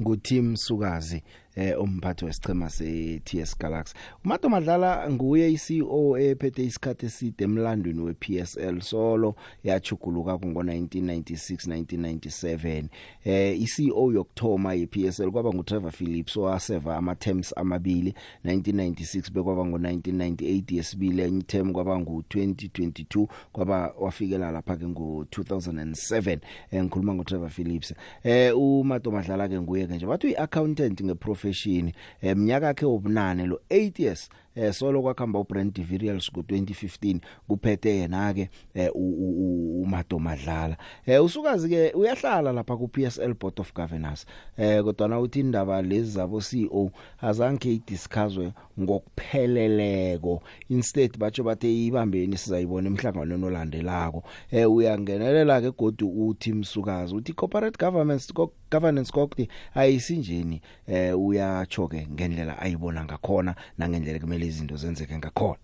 [0.00, 1.22] nguTim Sukazi
[1.56, 3.94] eh umphathi wesichema se TS Galaxy.
[4.24, 12.84] uMato Madlala nguye iCEO ephethe isikhathi eside emlandweni wePSL solo yachuguluka ngo 1996 1997
[13.24, 18.14] eh iCEO yokthoma yePSL kwaba nguTrevor Phillips owaseva ama terms amabili
[18.44, 25.26] 1996 bekwaba ngo 1998 yesibili enye term kwaba ngu 2022 kwaba wafikela lapha ke ngo
[25.30, 26.38] 2007
[26.70, 27.94] eh ngikhuluma ngoTrevor Phillips.
[28.22, 31.00] Eh uMato Madlala ke nguye ke nje bathi uyiaccountant
[31.44, 38.34] ngeprofession eminyaka yakhe obunane lo 8 years eh solo kwakhamba uBrand Deverials ku2015 kuphethe yena
[38.34, 40.76] ke eh, uMato Madlala.
[41.06, 44.26] Eh usukazi ke uyahlala lapha ku PSL Board of Governors.
[44.56, 46.90] Eh kodwa na uthi indaba lezi zabo CEO
[47.20, 50.42] azange idiscusswe ngokupheleleko.
[50.68, 54.22] Instead batsho bathe ibambeni sizayibona emhlanganweni olandelako.
[54.50, 58.32] Eh uyangenelela ke godu uthi msukazi uthi corporate governance
[58.70, 60.60] governance kokti ayisinjeni.
[60.86, 65.58] Eh uyacho ke ngendlela ayibona ngakhona nangendlela kumele izinto zenzeke ngakhona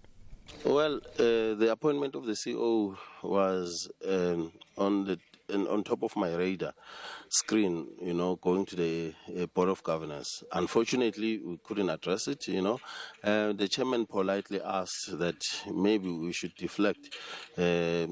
[0.65, 5.19] Well, uh, the appointment of the CEO was um, on the
[5.53, 6.73] and on top of my radar
[7.29, 10.45] screen, you know, going to the uh, Board of Governors.
[10.53, 12.81] Unfortunately, we couldn't address it, you know.
[13.23, 17.15] Uh, the chairman politely asked that maybe we should deflect
[17.59, 18.07] uh,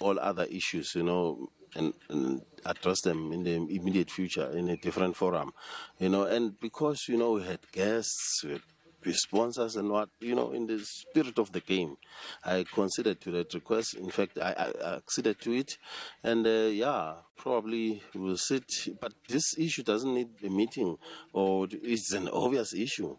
[0.00, 4.76] all other issues, you know, and, and, address them in the immediate future in a
[4.78, 5.52] different forum,
[5.98, 6.22] you know.
[6.22, 8.62] And because, you know, we had guests, we had
[9.12, 11.96] sponsors and what you know in the spirit of the game
[12.44, 15.78] i considered to that request in fact i, I acceded to it
[16.22, 18.64] and uh, yeah probably we'll sit
[19.00, 20.96] but this issue doesn't need a meeting
[21.32, 23.16] or it's an obvious issue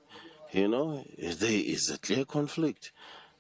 [0.51, 2.91] you know there is a clear conflict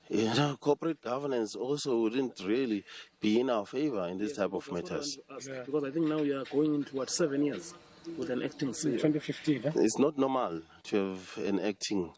[0.09, 2.83] you know, corporate governance also wouldn't really
[3.19, 5.17] be in our favor in this type of matters.
[5.27, 7.73] Because I think now we are going into what seven years
[8.17, 8.93] with an acting CEO.
[8.93, 9.63] 2015.
[9.63, 9.71] Huh?
[9.75, 12.13] It's not normal to have an acting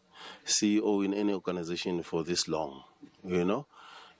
[0.46, 2.82] CEO in any organization for this long,
[3.24, 3.66] you know.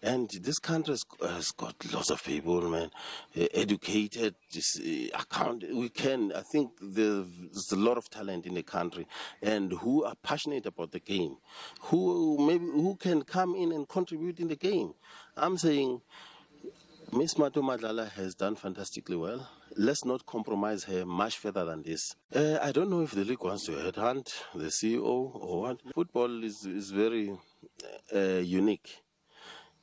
[0.01, 2.91] And this country has, got lots of people, man,
[3.37, 5.65] uh, educated, uh, account.
[5.75, 9.09] We can, I think there's a lot of talent in the country
[9.43, 11.39] and who are passionate about the game,
[11.81, 14.95] who maybe, who can come in and contribute in the game.
[15.37, 16.01] I'm saying
[17.13, 19.49] Miss Mato Madlala has done fantastically well.
[19.81, 22.17] Let's not compromise her much further than this.
[22.35, 25.79] Uh, I don't know if the league wants to headhunt the CEO or what.
[25.95, 27.31] Football is, is very
[28.13, 29.05] uh, unique.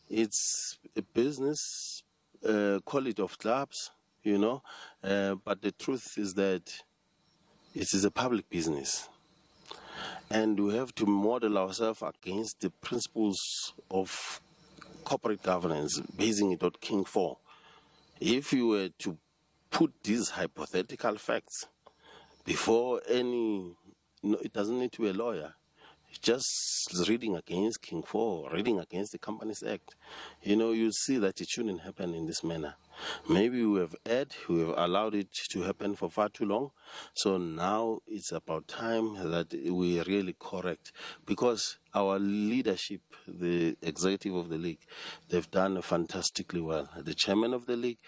[0.09, 2.03] It's a business,
[2.45, 4.63] uh, quality of clubs, you know,
[5.01, 6.73] uh, but the truth is that
[7.73, 9.07] it is a public business.
[10.29, 14.41] And we have to model ourselves against the principles of
[15.05, 17.37] corporate governance, basing it on King 4.
[18.19, 19.17] If you were to
[19.69, 21.67] put these hypothetical facts
[22.43, 23.75] before any,
[24.23, 25.55] no, it doesn't need to be a lawyer,
[26.21, 29.95] just reading against King 4, reading against the Companies Act,
[30.41, 32.75] you know, you see that it shouldn't happen in this manner.
[33.27, 36.71] Maybe we have erred, we have allowed it to happen for far too long.
[37.13, 40.93] So now it's about time that we really correct
[41.25, 44.85] because our leadership, the executive of the league,
[45.29, 46.89] they've done fantastically well.
[46.97, 47.99] The chairman of the league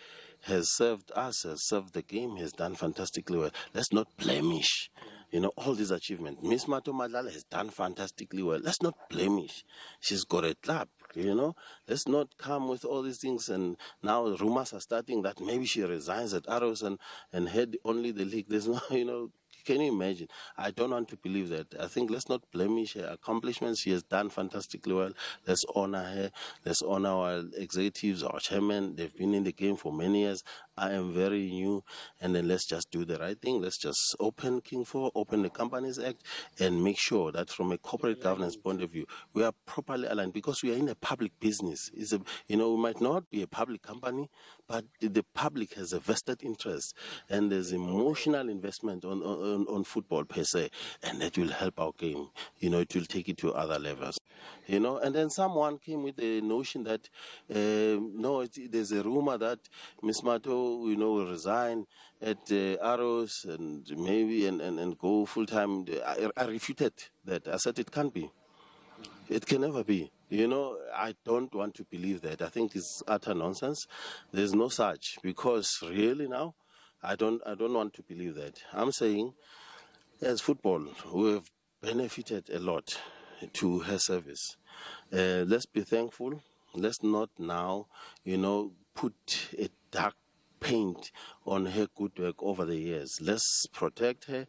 [0.41, 3.51] has served us, has served the game, has done fantastically well.
[3.73, 4.89] Let's not blemish
[5.31, 6.41] you know, all these achievements.
[6.41, 8.59] Miss Mato Madlala has done fantastically well.
[8.61, 9.65] Let's not blemish.
[9.99, 11.55] She's got a club, you know.
[11.87, 15.83] Let's not come with all these things and now rumors are starting that maybe she
[15.83, 16.97] resigns at Arrows and,
[17.33, 18.47] and head only the league.
[18.47, 19.29] There's no, you know,
[19.67, 20.29] can you imagine?
[20.57, 21.75] I don't want to believe that.
[21.77, 23.81] I think let's not blemish her accomplishments.
[23.81, 25.11] She has done fantastically well.
[25.45, 26.31] Let's honor her.
[26.65, 28.95] Let's honor our executives, our chairman.
[28.95, 30.41] They've been in the game for many years.
[30.77, 31.83] I am very new.
[32.21, 33.61] And then let's just do the right thing.
[33.61, 36.23] Let's just open King 4, open the Companies Act,
[36.59, 40.33] and make sure that from a corporate governance point of view, we are properly aligned
[40.33, 41.89] because we are in a public business.
[41.93, 44.29] It's a, you know, we might not be a public company,
[44.67, 46.95] but the public has a vested interest
[47.29, 50.69] and there's emotional investment on, on, on football per se,
[51.03, 52.29] and that will help our game.
[52.59, 54.19] You know, it will take it to other levels.
[54.67, 57.09] You know, and then someone came with the notion that
[57.49, 59.59] uh, no, it, there's a rumor that
[60.03, 61.85] Miss Mato, you know, resign
[62.21, 65.85] at uh, Arrows and maybe and, and, and go full time.
[66.05, 66.93] I, I refuted
[67.25, 67.47] that.
[67.47, 68.31] I said it can't be.
[69.29, 70.11] It can never be.
[70.29, 72.41] You know, I don't want to believe that.
[72.41, 73.87] I think it's utter nonsense.
[74.31, 76.55] There's no such because really now,
[77.01, 77.41] I don't.
[77.45, 78.59] I don't want to believe that.
[78.73, 79.33] I'm saying,
[80.21, 81.49] as football, we have
[81.81, 82.99] benefited a lot
[83.53, 84.57] to her service.
[85.13, 86.41] Uh, let's be thankful.
[86.73, 87.87] Let's not now,
[88.23, 89.13] you know, put
[89.57, 90.15] a dark
[90.59, 91.11] paint
[91.45, 93.19] on her good work over the years.
[93.21, 94.47] Let's protect her.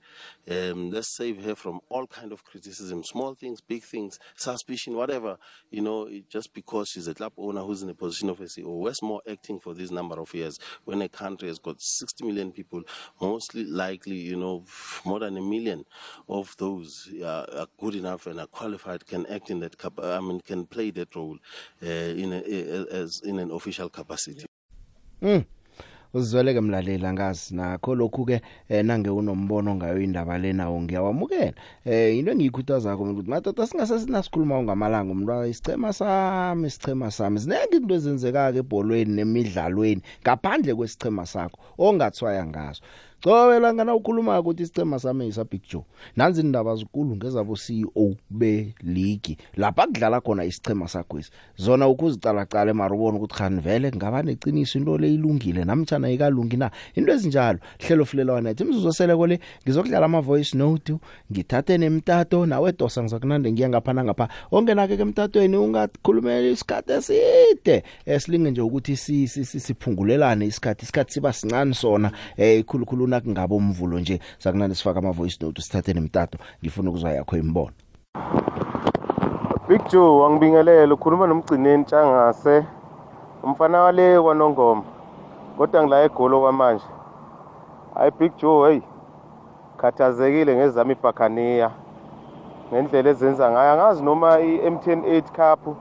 [0.51, 5.38] Um, let's save her from all kind of criticism, small things, big things, suspicion, whatever.
[5.71, 8.81] You know, just because she's a club owner who's in a position of a CEO.
[8.81, 12.83] Westmore acting for this number of years when a country has got 60 million people,
[13.21, 14.65] mostly likely, you know,
[15.04, 15.85] more than a million
[16.29, 20.21] of those are, are good enough and are qualified, can act in that, cap- I
[20.21, 21.38] mean, can play that role
[21.83, 22.38] uh, in, a,
[22.92, 24.46] as in an official capacity.
[25.23, 25.46] Mm.
[26.15, 27.94] Uzizweleke mlaleli angazi nakho.
[27.94, 31.54] Lokhu ke eh, nange unombono ngayo indaba lena ngiyawamukela.
[31.85, 37.38] Eh into engiyikhuthaza zakho ukuthi matata singase sinasikhuluma ngamalanga umntwana isichema sami isichema sami.
[37.38, 42.83] Zinenge into ezenzeka ke ebholweni nemidlalweni ngaphandle kwesichema sakho ongathwaya ngazo
[43.23, 45.83] Cobela ngana ukhuluma ukuthi isicema sami yisa Big Joe.
[46.16, 49.37] Nanzi indaba zikulu ngezabo CEO be league.
[49.56, 51.31] Lapha kudlala khona isicema sakho isi.
[51.56, 56.71] Zona ukuzicala cala emarubona ukuthi khani vele ngaba neqiniso into le ilungile namtjana ikalungi na.
[56.94, 60.94] Into ezinjalo hlelo fulelwana ethi imizuzosele kole ngizokudlala ama voice note
[61.33, 64.29] ngithathe nemtato nawe dosa ngizakunande ngiya ngapha ngapha.
[64.52, 67.83] Ongena ke emtatweni ungakhulumela isikhathi eside.
[68.06, 73.54] Esilinge nje ukuthi si si- si- siphungulelane isikhathi isikhathi siba sincane sona eh ikhulukhulu nakungaba
[73.54, 74.21] umvulo nje.
[74.38, 77.73] Sakunande sifaka ama voice note sithathe nemtato ngifuna ukuzwa yakho imbono
[79.69, 82.65] Big Joe angibingelele ukhuluma nomgcineni Tshangase
[83.42, 84.83] umfana wale kwanongoma
[85.59, 86.85] kodwa ngila egolo kwamanje.
[87.94, 88.81] Hayi Big Joe hey
[89.77, 91.71] khathazekile ngezami ibhakaniya
[92.73, 93.73] ngendlela ezenza ngayo.
[93.73, 95.77] Angazi noma i-MTN 8 Cup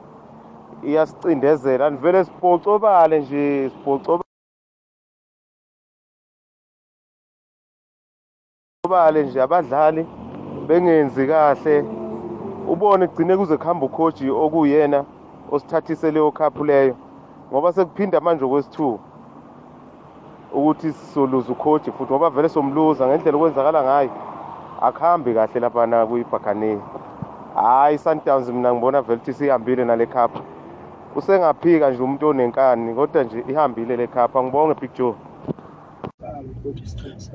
[0.84, 4.27] iyasicindezela anivele sibhocobale nje sibhocobale
[9.24, 10.06] nje abadlali
[10.68, 11.86] bengenzi kahle.
[12.68, 15.06] Ubone kugcine kuze kuhamba ukhoji okuyena
[15.52, 16.96] osithathise leyo cup leyo
[17.52, 19.00] ngoba sekuphinda manje okwesithuba
[20.54, 24.10] ukuthi sizoluza ukhoji futhi ngoba vele somluza ngendlela okwenzakala ngayo
[24.82, 26.80] akuhambi kahle laphana kuyibhakaniya
[27.56, 30.32] hhayi sundowns mina ngibona vele ukuthi sihambile nale cup.
[31.16, 34.36] Usengaphika nje umuntu onenkani kodwa nje ihambile le cup.
[34.36, 35.16] Angibonge big joe.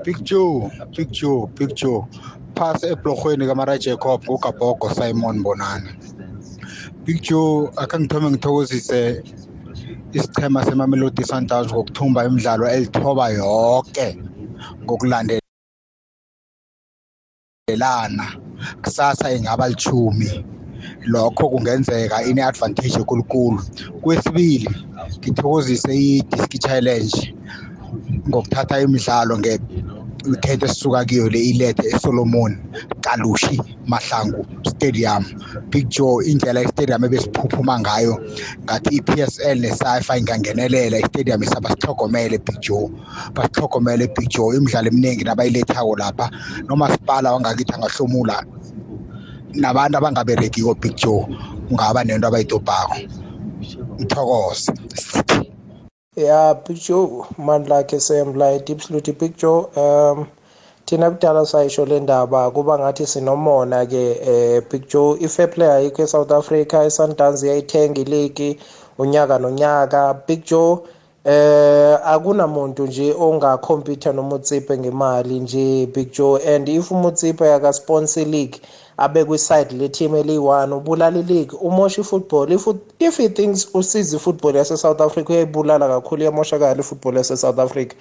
[0.05, 2.07] Big Joe, Big Joe, Big Joe.
[2.55, 5.91] Phasi ebhlorhweni kaMara Jacob uGabhogo Simon Bonana.
[7.05, 9.23] Big Joe akangithome ngithokozise
[10.13, 14.19] isichema semamelodi Sundowns ngokuthumba imidlalo elithoba yonke
[14.85, 15.47] ngokulandelana
[18.83, 20.45] kusasa ingaba lichumi
[21.07, 23.63] lokho kungenzeka ine advantage enkulunkulu
[24.03, 24.71] kwesibili
[25.19, 27.35] ngithokozise i-disc challenge
[28.29, 32.57] ngokuthatha imidlalo nge-weekend esisuka kiyo le ilethe esolomon
[33.01, 35.25] kalushi mahlangu stadium.
[35.89, 38.15] Joe indlela istadium ebesiphuphuma ngayo
[38.65, 42.91] ngathi i-psl ne-safa ingangenelela istadium isaba sihlogomele joe.
[43.35, 46.31] Basihlogomele joe imidlalo eminingi nabayilethako lapha
[46.69, 48.45] nomasipala wangakithi angahlomula
[49.55, 51.27] nabantu abangaberegiko big joe
[51.69, 52.97] kungaba nento abayidobhako.
[54.01, 54.73] Ngithokoze.
[56.17, 58.53] Ya big joe mandla akhe sembla
[59.13, 60.27] big joe um
[60.85, 66.31] thina kudala sayisho le ndaba kuba ngathi sinomona ke eh joe i-fair play ayikho e-south
[66.33, 68.59] africa i-sundowns iyayithenga iligi
[68.99, 70.79] unyaka nonyaka joe
[71.25, 78.61] eh akunamuntu nje ongakhompyutha noma utsipe ngemali nje joe and if umutsipe yakasponsor league
[79.05, 82.53] abe kwiside le team eliyi-one ubulala ileague umosha i-football.
[82.53, 82.67] If,
[82.99, 87.95] if he thinks usiza i-football yase-south africa uyayibulala kakhulu iyamoshakala i-football yase-south africa.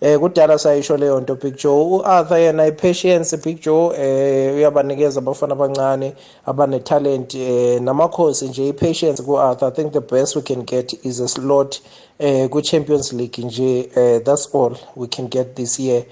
[0.00, 1.84] Eh kudala sayisho leyo nto big joe.
[1.84, 6.14] U-arthur yena i-patience big joe eh uyabanikeza abafana abancane
[6.46, 9.68] abanetalent eh namakhosi nje i-patience ku-arthur.
[9.68, 11.80] I think the best we can get is a slot
[12.18, 16.04] eh ku-champions league nje eh that's all we can get this year.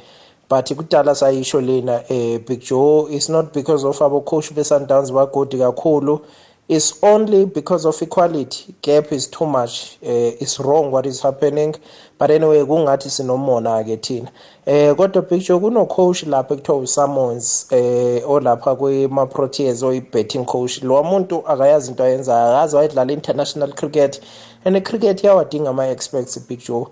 [0.48, 6.20] But kudala sayisho lena eh big joe it's not because of abocoach be-sundowns bagodi kakhulu.
[6.68, 8.74] It's only because of equality.
[8.82, 9.98] Gap is too much.
[10.02, 11.76] Uh, it's wrong what is happening.
[12.18, 14.32] But anyway kungathi sinomona ke thina.
[14.66, 20.82] Eh kodwa picture kuno coach lapha ekuthiwa uSammons eh olapha kwema Proteas oyi-betting coach.
[20.82, 24.20] Lo muntu akayazi into ayenzayo akazi wayedlala international cricket.
[24.64, 26.90] And cricket yawadinga ama experts big joe.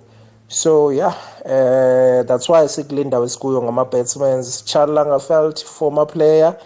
[0.49, 1.15] So yeah
[1.45, 6.57] uh, that's why sikulinda wesikuyo ngama batsmen Charles Langerfeld former player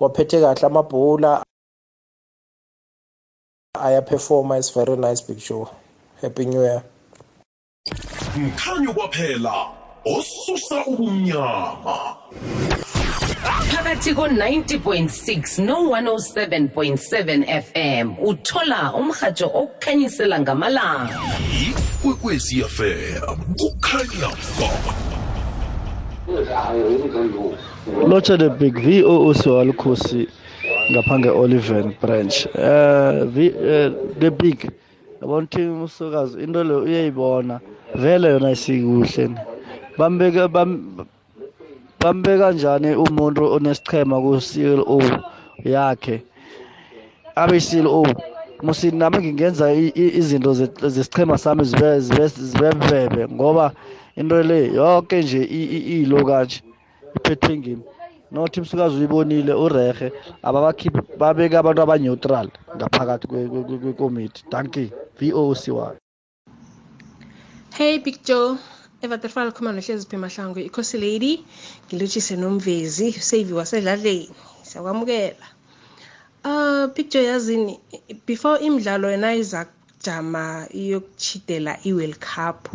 [0.00, 1.44] waphethe kahle amabhola
[3.80, 5.68] ayaperforma is very nice big show
[6.20, 6.82] happy new year.
[8.36, 9.66] Mkhanyo kwaphela
[10.04, 12.16] osusa ubumnyama.
[13.70, 21.20] Phakathi ko-90.6 no-107.7 fm uthola umrhatsho okukhanyisela ngamalanga.
[22.04, 24.28] Ikwekwezi ikwekwezi fm kukhanya
[24.60, 24.68] ba
[28.08, 30.28] lotsha the big voo siwalukhosi
[30.92, 32.46] ngaphange oliven branch.
[33.24, 34.70] V- eh, the big
[35.20, 37.60] yabona ukuthi umsokazi into le uyayibona
[37.94, 39.36] vele yona isikuhle ni.
[39.98, 41.06] bambeka bam-
[42.00, 45.02] bambeka njani umuntu onesichema ku CLO
[45.64, 46.22] yakhe?
[47.36, 48.06] Abe CLO
[48.62, 53.72] musi nami ngingenza izinto ze- zesichema sami zibe zibe zibebebe ngoba
[54.16, 56.62] into le yonke nje ilo kanje
[57.16, 57.82] iphethwe ngimi.
[58.32, 64.90] Nothi msukazi uyibonile urehe ababakhiphi babeka abantu abaneutral ngaphakathi kwe- kwe- kwe- kwekomiti danki
[65.20, 65.94] voc1
[67.74, 68.56] Hey Big Joe,
[69.02, 71.44] Eva Terfal khuluma nohlezi phi mahlangu ikhosi lady.
[71.86, 74.30] Ngilotshise nomvezi save wasedladleni
[74.62, 75.46] siyakwamukela.
[76.44, 77.80] Uh Big Joe yazini.
[78.26, 82.68] Before imidlalo yena izakujama iyokuchidela i-World Cup.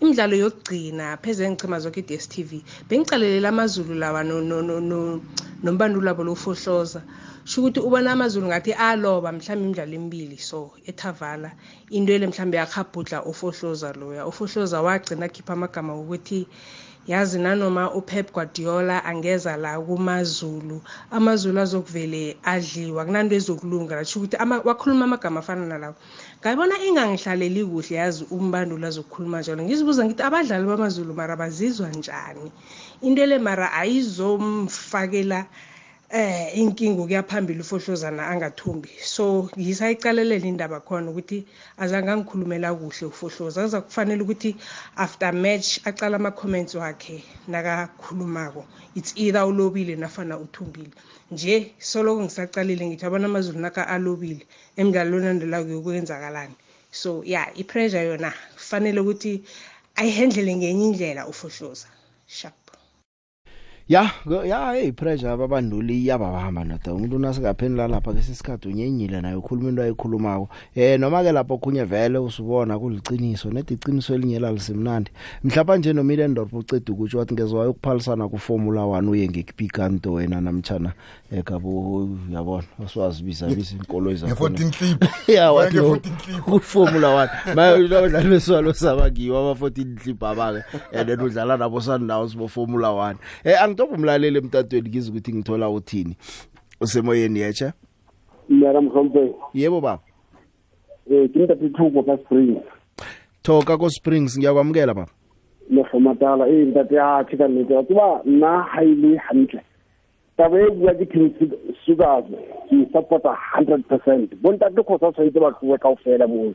[0.00, 2.50] Imidlalo yokugcina pheze engichema zonke i-DStv
[2.88, 5.20] bengicalelela amazulu lawa no- no- no- no-
[5.62, 7.02] nombanduli wabo lofohloza
[7.44, 11.50] sho ukuthi ubona amazulu ngathi aloba mhlawumbe imidlalo emibili so ethavala.
[11.90, 14.26] Into ele mhlawumbe yakhabhudla ufohloza loya.
[14.26, 16.46] Ufohloza wagcina akhipha amagama wokuthi
[17.06, 24.62] yazi nanoma upep guardiola angeza la kumazulu amazulu azokuvele adliwa kunanto ezokulunga lasho ukuthi ama-
[24.64, 25.94] wakhuluma amagama afana nalawo.
[26.40, 29.62] Ngayibona ingangihlaleli kuhle yazi umbanduli azokukhuluma njalo.
[29.62, 32.52] Ngizibuza ngithi abadlali bamazulu mara bazizwa njani?
[33.02, 35.46] Into le mara ayizomfakela
[36.10, 38.90] eh inkinga ukuya phambili ufohlozana angathumbi.
[39.02, 41.44] So ngisayicalelela indaba khona ukuthi
[41.78, 44.56] azange angikhulumela kuhle ufohloza aza kufanele ukuthi
[44.96, 48.64] after match aqala ama-comments wakhe nakakhulumako.
[48.94, 50.92] It's either ulobile nafana uthumbile.
[51.30, 54.46] Nje soloko ngisacalile ngithi abona amazulu naka alobile
[54.76, 56.54] emdlalweni onandelako yokwenzakalani.
[56.90, 59.42] So ya yeah, ipressure yona kufanele ukuthi
[59.96, 61.88] ayihendlele ngenye indlela ufohloza
[62.26, 62.65] sharp
[63.88, 64.10] ya
[64.44, 69.82] ya hey pressure ababanduli iyabahamba nada umuntu nasekaphendula lapha ke sisikhathi unyenyile naye ukhuluma into
[69.82, 70.48] ayikhulumako.
[70.74, 75.10] Eh noma ke lapho kunye vele usubona kuliciniso nedi iqiniso elinyela lisemnandi
[75.44, 80.92] mhlapa nje noMillendorf uceda ukuthi wathi ngezwe wayokuphalisana ku Formula 1 uye ngekipikanto wena namtjana
[81.32, 85.04] ekabo yabona uswazi bisa bisa inkolo Nge- 14 clip.
[85.36, 86.40] ya wathi Nge- lo 14 clip.
[86.40, 90.64] ku Formula 1 maye abadlali beswalo sabakiwa aba 14 clip abake.
[90.92, 93.14] And then udlala nabo Sundowns bo Formula 1
[93.44, 96.16] eh angitoba umlaleli emtatweni ngizwe ukuthi ngithola uthini
[96.80, 97.72] usemoyeni yecha
[98.48, 99.34] Mara mhlompe.
[99.54, 100.02] yebo baba
[101.10, 102.60] Eh ke ntate Thuko ka Spring.
[103.42, 105.10] thoka ko Springs ngiyakwamukela baba
[105.70, 107.74] Le fomatala eh ntate ya tshika nnete.
[107.74, 109.60] Wa tseba nna ha ile hantle.
[110.36, 111.34] Taba e bua ke King
[111.84, 112.24] Sugars.
[112.70, 114.34] Ke supporta 100%.
[114.42, 116.54] Bontate go sa tshwantse ba tlowe kaofela mo.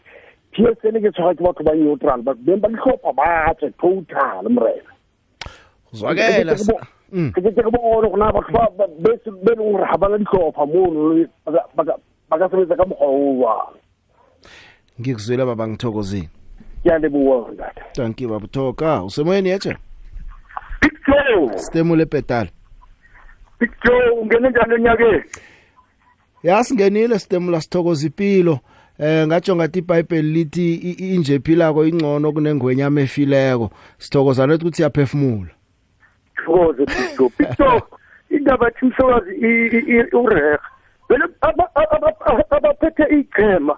[0.56, 4.92] PSL ke tshwara ke batho ba neutral beng ba dihlopha ba tse total mrena.
[5.92, 6.56] Zwakela
[7.12, 10.18] ke ke ke bona gona batho ba ba- be se- be leng gore ga bana
[10.18, 11.26] dihlopha mono
[11.76, 13.76] ba ka- sebetsa ka mokgwa o jwang
[15.00, 16.30] ngikuzwela baba ngithokozini
[16.84, 17.82] ke a leboa ntate.
[17.94, 18.48] Thank you baba.
[18.48, 19.78] Thoka usemoyeni yecha
[21.08, 22.48] Joe stemule pedal
[23.86, 25.24] Joe ungene njani enyakeni?
[26.44, 28.60] Yasingenile stemula sithokoza ipilo.
[29.00, 30.76] Eh ngatsho ngathi iBhayibheli lithi
[31.16, 33.70] inje philako ingcono kunengwenyama efileko.
[33.98, 35.50] Sithokoza nethi ukuthi yaphefumula
[36.46, 37.82] thokoze Picto Picto
[38.30, 39.32] indaba ethi msakazi
[40.14, 40.60] ureha
[41.10, 43.78] vele aba- aba- aba- abaphethe ichema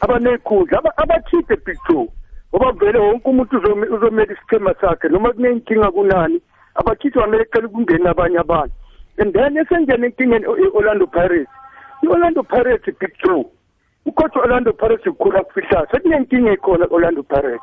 [0.00, 2.08] abanekhundla aba- abakhiphe Picto
[2.54, 6.42] ngoba vele wonke umuntu uzome- uzomela isichema sakhe noma kunenkinga kunani
[6.74, 8.74] abakhiphe wamele cela ukungena abanye abantu
[9.18, 11.48] and then esengena enkingeni i-orlando pirates
[12.02, 13.44] i-orlando pirates Picto
[14.06, 17.60] ucoach orlando pirates ukukhula kufihlayo sekunenkinga ekhona orlando pirates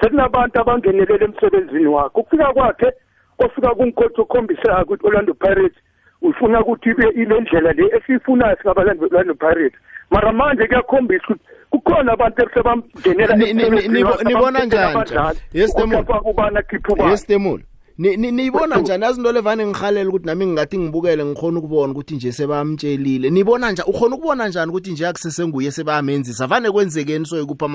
[0.00, 2.92] sekunabantu abangenelela emsebenzini wakhe ukufika kwakhe
[3.38, 5.76] ofika kumcoach okhombisayo ukuthi orlando pirates
[6.22, 9.78] ufuna ukuthi ibe ile ndlela le esiyifunayo singabalandi be-orlando pirates.
[10.10, 15.34] Mara manje kuyakhombisa ukuthi kukhona abantu ebesebamngenela Ni- ni- ni- nibo- nibona njani nja?
[15.52, 16.04] Yes, Temul.
[16.20, 17.10] ukubana khipha ubani.
[17.10, 17.62] Yestemula
[17.98, 19.04] Ni- ni- niyibona njani?
[19.04, 23.30] Yazi into levane ngihalela ukuthi nami ngingathi ngibukele ngikhona ukubona ukuthi nje sebamtshelile.
[23.30, 26.46] Nibona njani ukhona ukubona njani ukuthi nje akusesenguye sebamenzisa?
[26.46, 27.68] Vane kwenzekeni so ikupha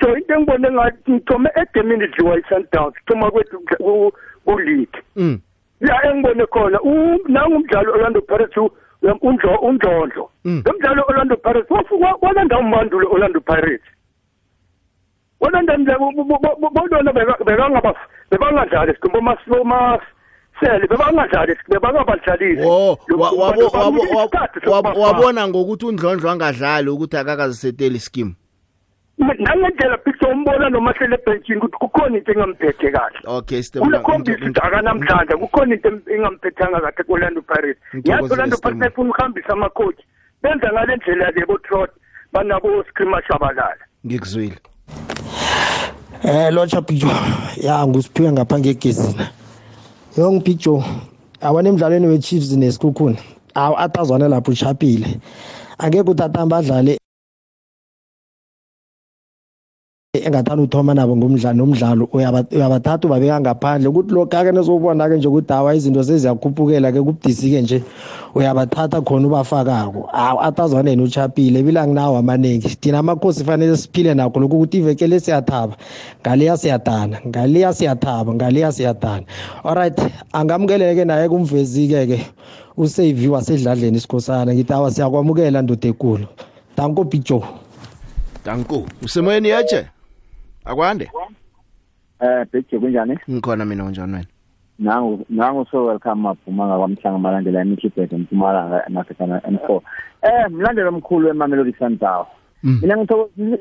[0.00, 4.12] so into engibone ngathi ngithome edemini idliwa i-sundowns thoma kwethu ku-
[4.44, 4.98] ku-league.
[5.16, 5.40] Mm.
[5.80, 8.56] La engibone khona u- nangumdlalo orlando pirates
[9.62, 10.62] undlondlo Mm.
[10.66, 11.70] lo mdlalo orlando pirates
[12.22, 13.84] walanda umbandule orlando pirates.
[15.40, 15.76] Walanda
[16.74, 17.12] bodona
[18.30, 19.20] bebangadlali sikumbo
[21.68, 22.56] bebangadlali
[23.10, 24.30] wabo- wabo- wabo-
[24.70, 28.34] wabo- wabona ngokuthi undlondlo angadlali ukuthi akakaziseteli scheme.
[29.18, 35.74] Nangendlela picture umbona nomahlele ebhenchini ukuthi kukhona into engamphethe kahle okay kulekhombisa ukuthi akanamhlanje kukhona
[35.74, 40.02] into engamphethanga kahle ku-orlando pirates yazi orlando pirates ayifuna ukuhambisa amakhoji
[40.42, 41.90] benza ngale ndlela-ke botrot
[42.32, 44.58] banabo screamer shabalala ngikuzwile
[46.24, 47.14] Eh locha picture
[47.60, 49.26] ya ngusiphiwe ngapha ngegezini.
[50.16, 50.82] Yong picture
[51.40, 53.18] abane emidlalweni weChiefs nesikhukhuni.
[53.54, 55.20] Awu atazwana lapho uchapile.
[55.78, 56.98] Angeke utata badlale
[60.14, 66.02] engathanda uthoma nabo ngomdlalo nomdlalo uyabathatha ubabeka ngaphandle ukuthi lokake nezobona-ke nje ukuthi hawa izinto
[66.02, 67.82] seziyakhuphukela-ke kubudisi-ke nje
[68.34, 70.08] uyabathatha khona ubafakako.
[70.12, 75.76] Awu atazwana yena uchapile bilanginawo amaningi thina amakhosi fanele siphile nakho lokhu ukuthi ivekele siyathaba.
[76.20, 79.24] Ngaliya siyadana ngaliya siyathaba ngaliya siyadana.
[79.64, 80.00] Alright
[80.32, 82.26] angamukeleke naye kumvezi-ke-ke
[82.76, 84.54] usave wasedladleni isikhosana.
[84.54, 86.26] Ngithi awa siyakwamukela ndoda ekulu.
[86.76, 87.42] Danko pijo
[88.44, 89.86] danko usemoyeni yeje
[90.64, 91.10] akwande?
[92.20, 93.18] Eh bhekje kunjani?
[93.30, 94.26] Ngikhona mina unjani wena?
[94.78, 99.80] Nangu nangu so welcome maphumanga kwamhlanga malandela emichibhet empumalanga nasekana n4
[100.22, 102.26] eh mlandelo omkhulu wemamelodi sundowns
[102.64, 103.56] mina ngithokozisa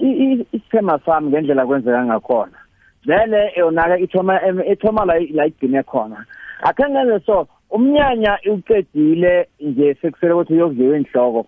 [0.51, 2.57] isichema sami ngendlela kwenzeka ngakhona.
[3.05, 4.39] Vele yona-ke ithoma
[4.71, 6.25] ithoma la la igcine khona.
[6.63, 11.41] Akhe ngenze so umnyanya uqedile nje sekusele ukuthi uyokudliwa inhloko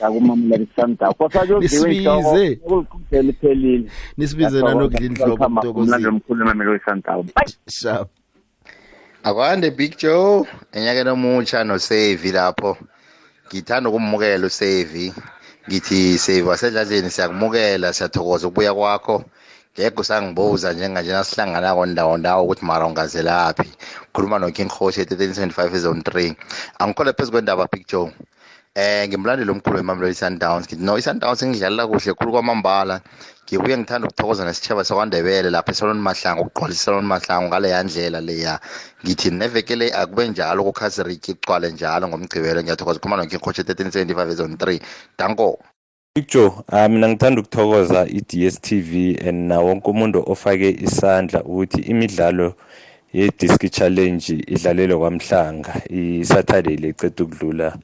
[0.00, 2.30] yakumamelodi sundowns kosa kuyokudliwa inhloko
[2.78, 7.30] ukuliqedela iphelile nisibize nanokudla inhloko mnandi omkhulu emamelodi sundowns
[7.80, 8.08] sharp
[9.22, 12.76] akwande big joe enyakeni omutsha nosevi lapho.
[13.48, 15.12] Ngithanda ukumukela usevi
[15.68, 19.24] ngithi sevi wasedladleni siyakumukela siyathokoza ukubuya kwakho.
[19.74, 23.70] Ngeke usangibuza njenganje nasihlanganako ndawo ndawo ukuthi mara ungazelaphi
[24.12, 26.34] khuluma noking khoshi e-1375 ezone 3
[26.80, 28.10] angikhole phezu kwendaba big joe.
[28.74, 30.66] Eh ngimlandeli omkhulu wemamelodi sundowns.
[30.66, 33.00] Ngithi no i-sundowns ngidlalela kuhle khulu kwamambala.
[33.44, 38.54] Ngibuye ngithanda ukuthokoza nesitshaba sakwandebele lapha esaloni mahlangu ukugqwalisa isaloni mahlangu ngaleya ndlela leya.
[39.02, 44.80] Ngithi nevekele akube njalo kukhaziriki kugcwale njalo ngomgcibelo ngiyathokoza ukhuluma nonkikhotshe 1375 ezone 3
[45.18, 45.58] danko.
[46.14, 48.92] Picture uh, mina ngithanda ukuthokoza i-DSTV
[49.28, 52.54] and na wonke umuntu ofake isandla ukuthi imidlalo
[53.12, 57.78] ye-disc challenge idlalelwe kwamhlanga i-saturday leceda ukudlula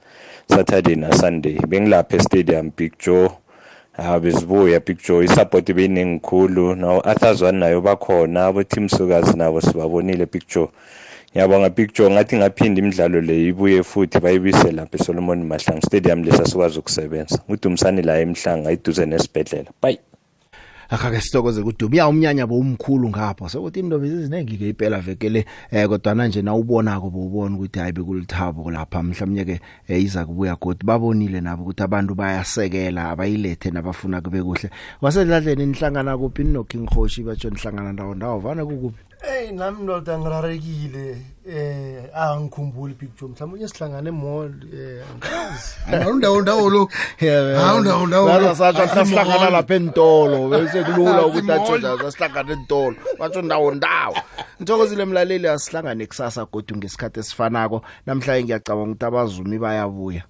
[0.49, 3.31] saturday na sunday bengilapha estadium big joe.
[4.23, 5.25] Bezibuya big joe.
[5.25, 6.75] Isupport beyiningi khulu.
[6.75, 10.69] No-arthazwane nayo bakhona abo-team sukazi nabo sibabonile big joe.
[11.37, 16.43] Ngiyabonga big joe ngathi ngaphinda imidlalo le ibuye futhi bayibise lapha esolomon mahlangu stadium lesi
[16.43, 17.41] asikwazi ukusebenza.
[17.49, 19.71] Udumisani la emhlanga iduze nesibhedlela.
[19.83, 20.01] Bye.
[20.89, 23.49] Akake sithokoze kudumi ya umnyanya bomkhulu ngapha.
[23.49, 28.71] Sokuthi indobi zizinengi ke iphela vekele eh kodwa manje na ubonako bobona ukuthi hayi bekulithabo
[28.71, 29.03] lapha.
[29.03, 34.71] Mhlawumnye ke eh, iza kubuya godi babonile nabo ukuthi abantu bayasekela abayilethe nabafuna kube kuhle.
[35.01, 36.45] Wasedladleni inhlangana kuphi?
[36.45, 38.39] No King Khoshi batsho nihlangana ndawo ndawo.
[38.39, 39.16] Vana kukuphi?
[39.27, 45.75] Hey nami ndoda ngirarekile eh angikhumbuli picture mhlawumbe sihlangane mall eh angazi
[46.05, 46.89] awundawo ndawo lo.
[47.59, 48.33] Awundawo ndawo lo.
[48.33, 49.53] Bala sathi Asi sihlangana mall.
[49.53, 50.49] lapha entolo.
[50.49, 52.11] Bese kulula Asi ukuthi athi mall.
[52.13, 52.97] sihlangana entolo.
[53.19, 54.17] Batsho ndawo ndawo.
[54.63, 57.83] Ngithokozile mlaleli asihlangane kusasa godwa ngesikhathi esifanako.
[58.07, 60.23] Namhlanje ngiyacabanga ukuthi abazumi bayabuya.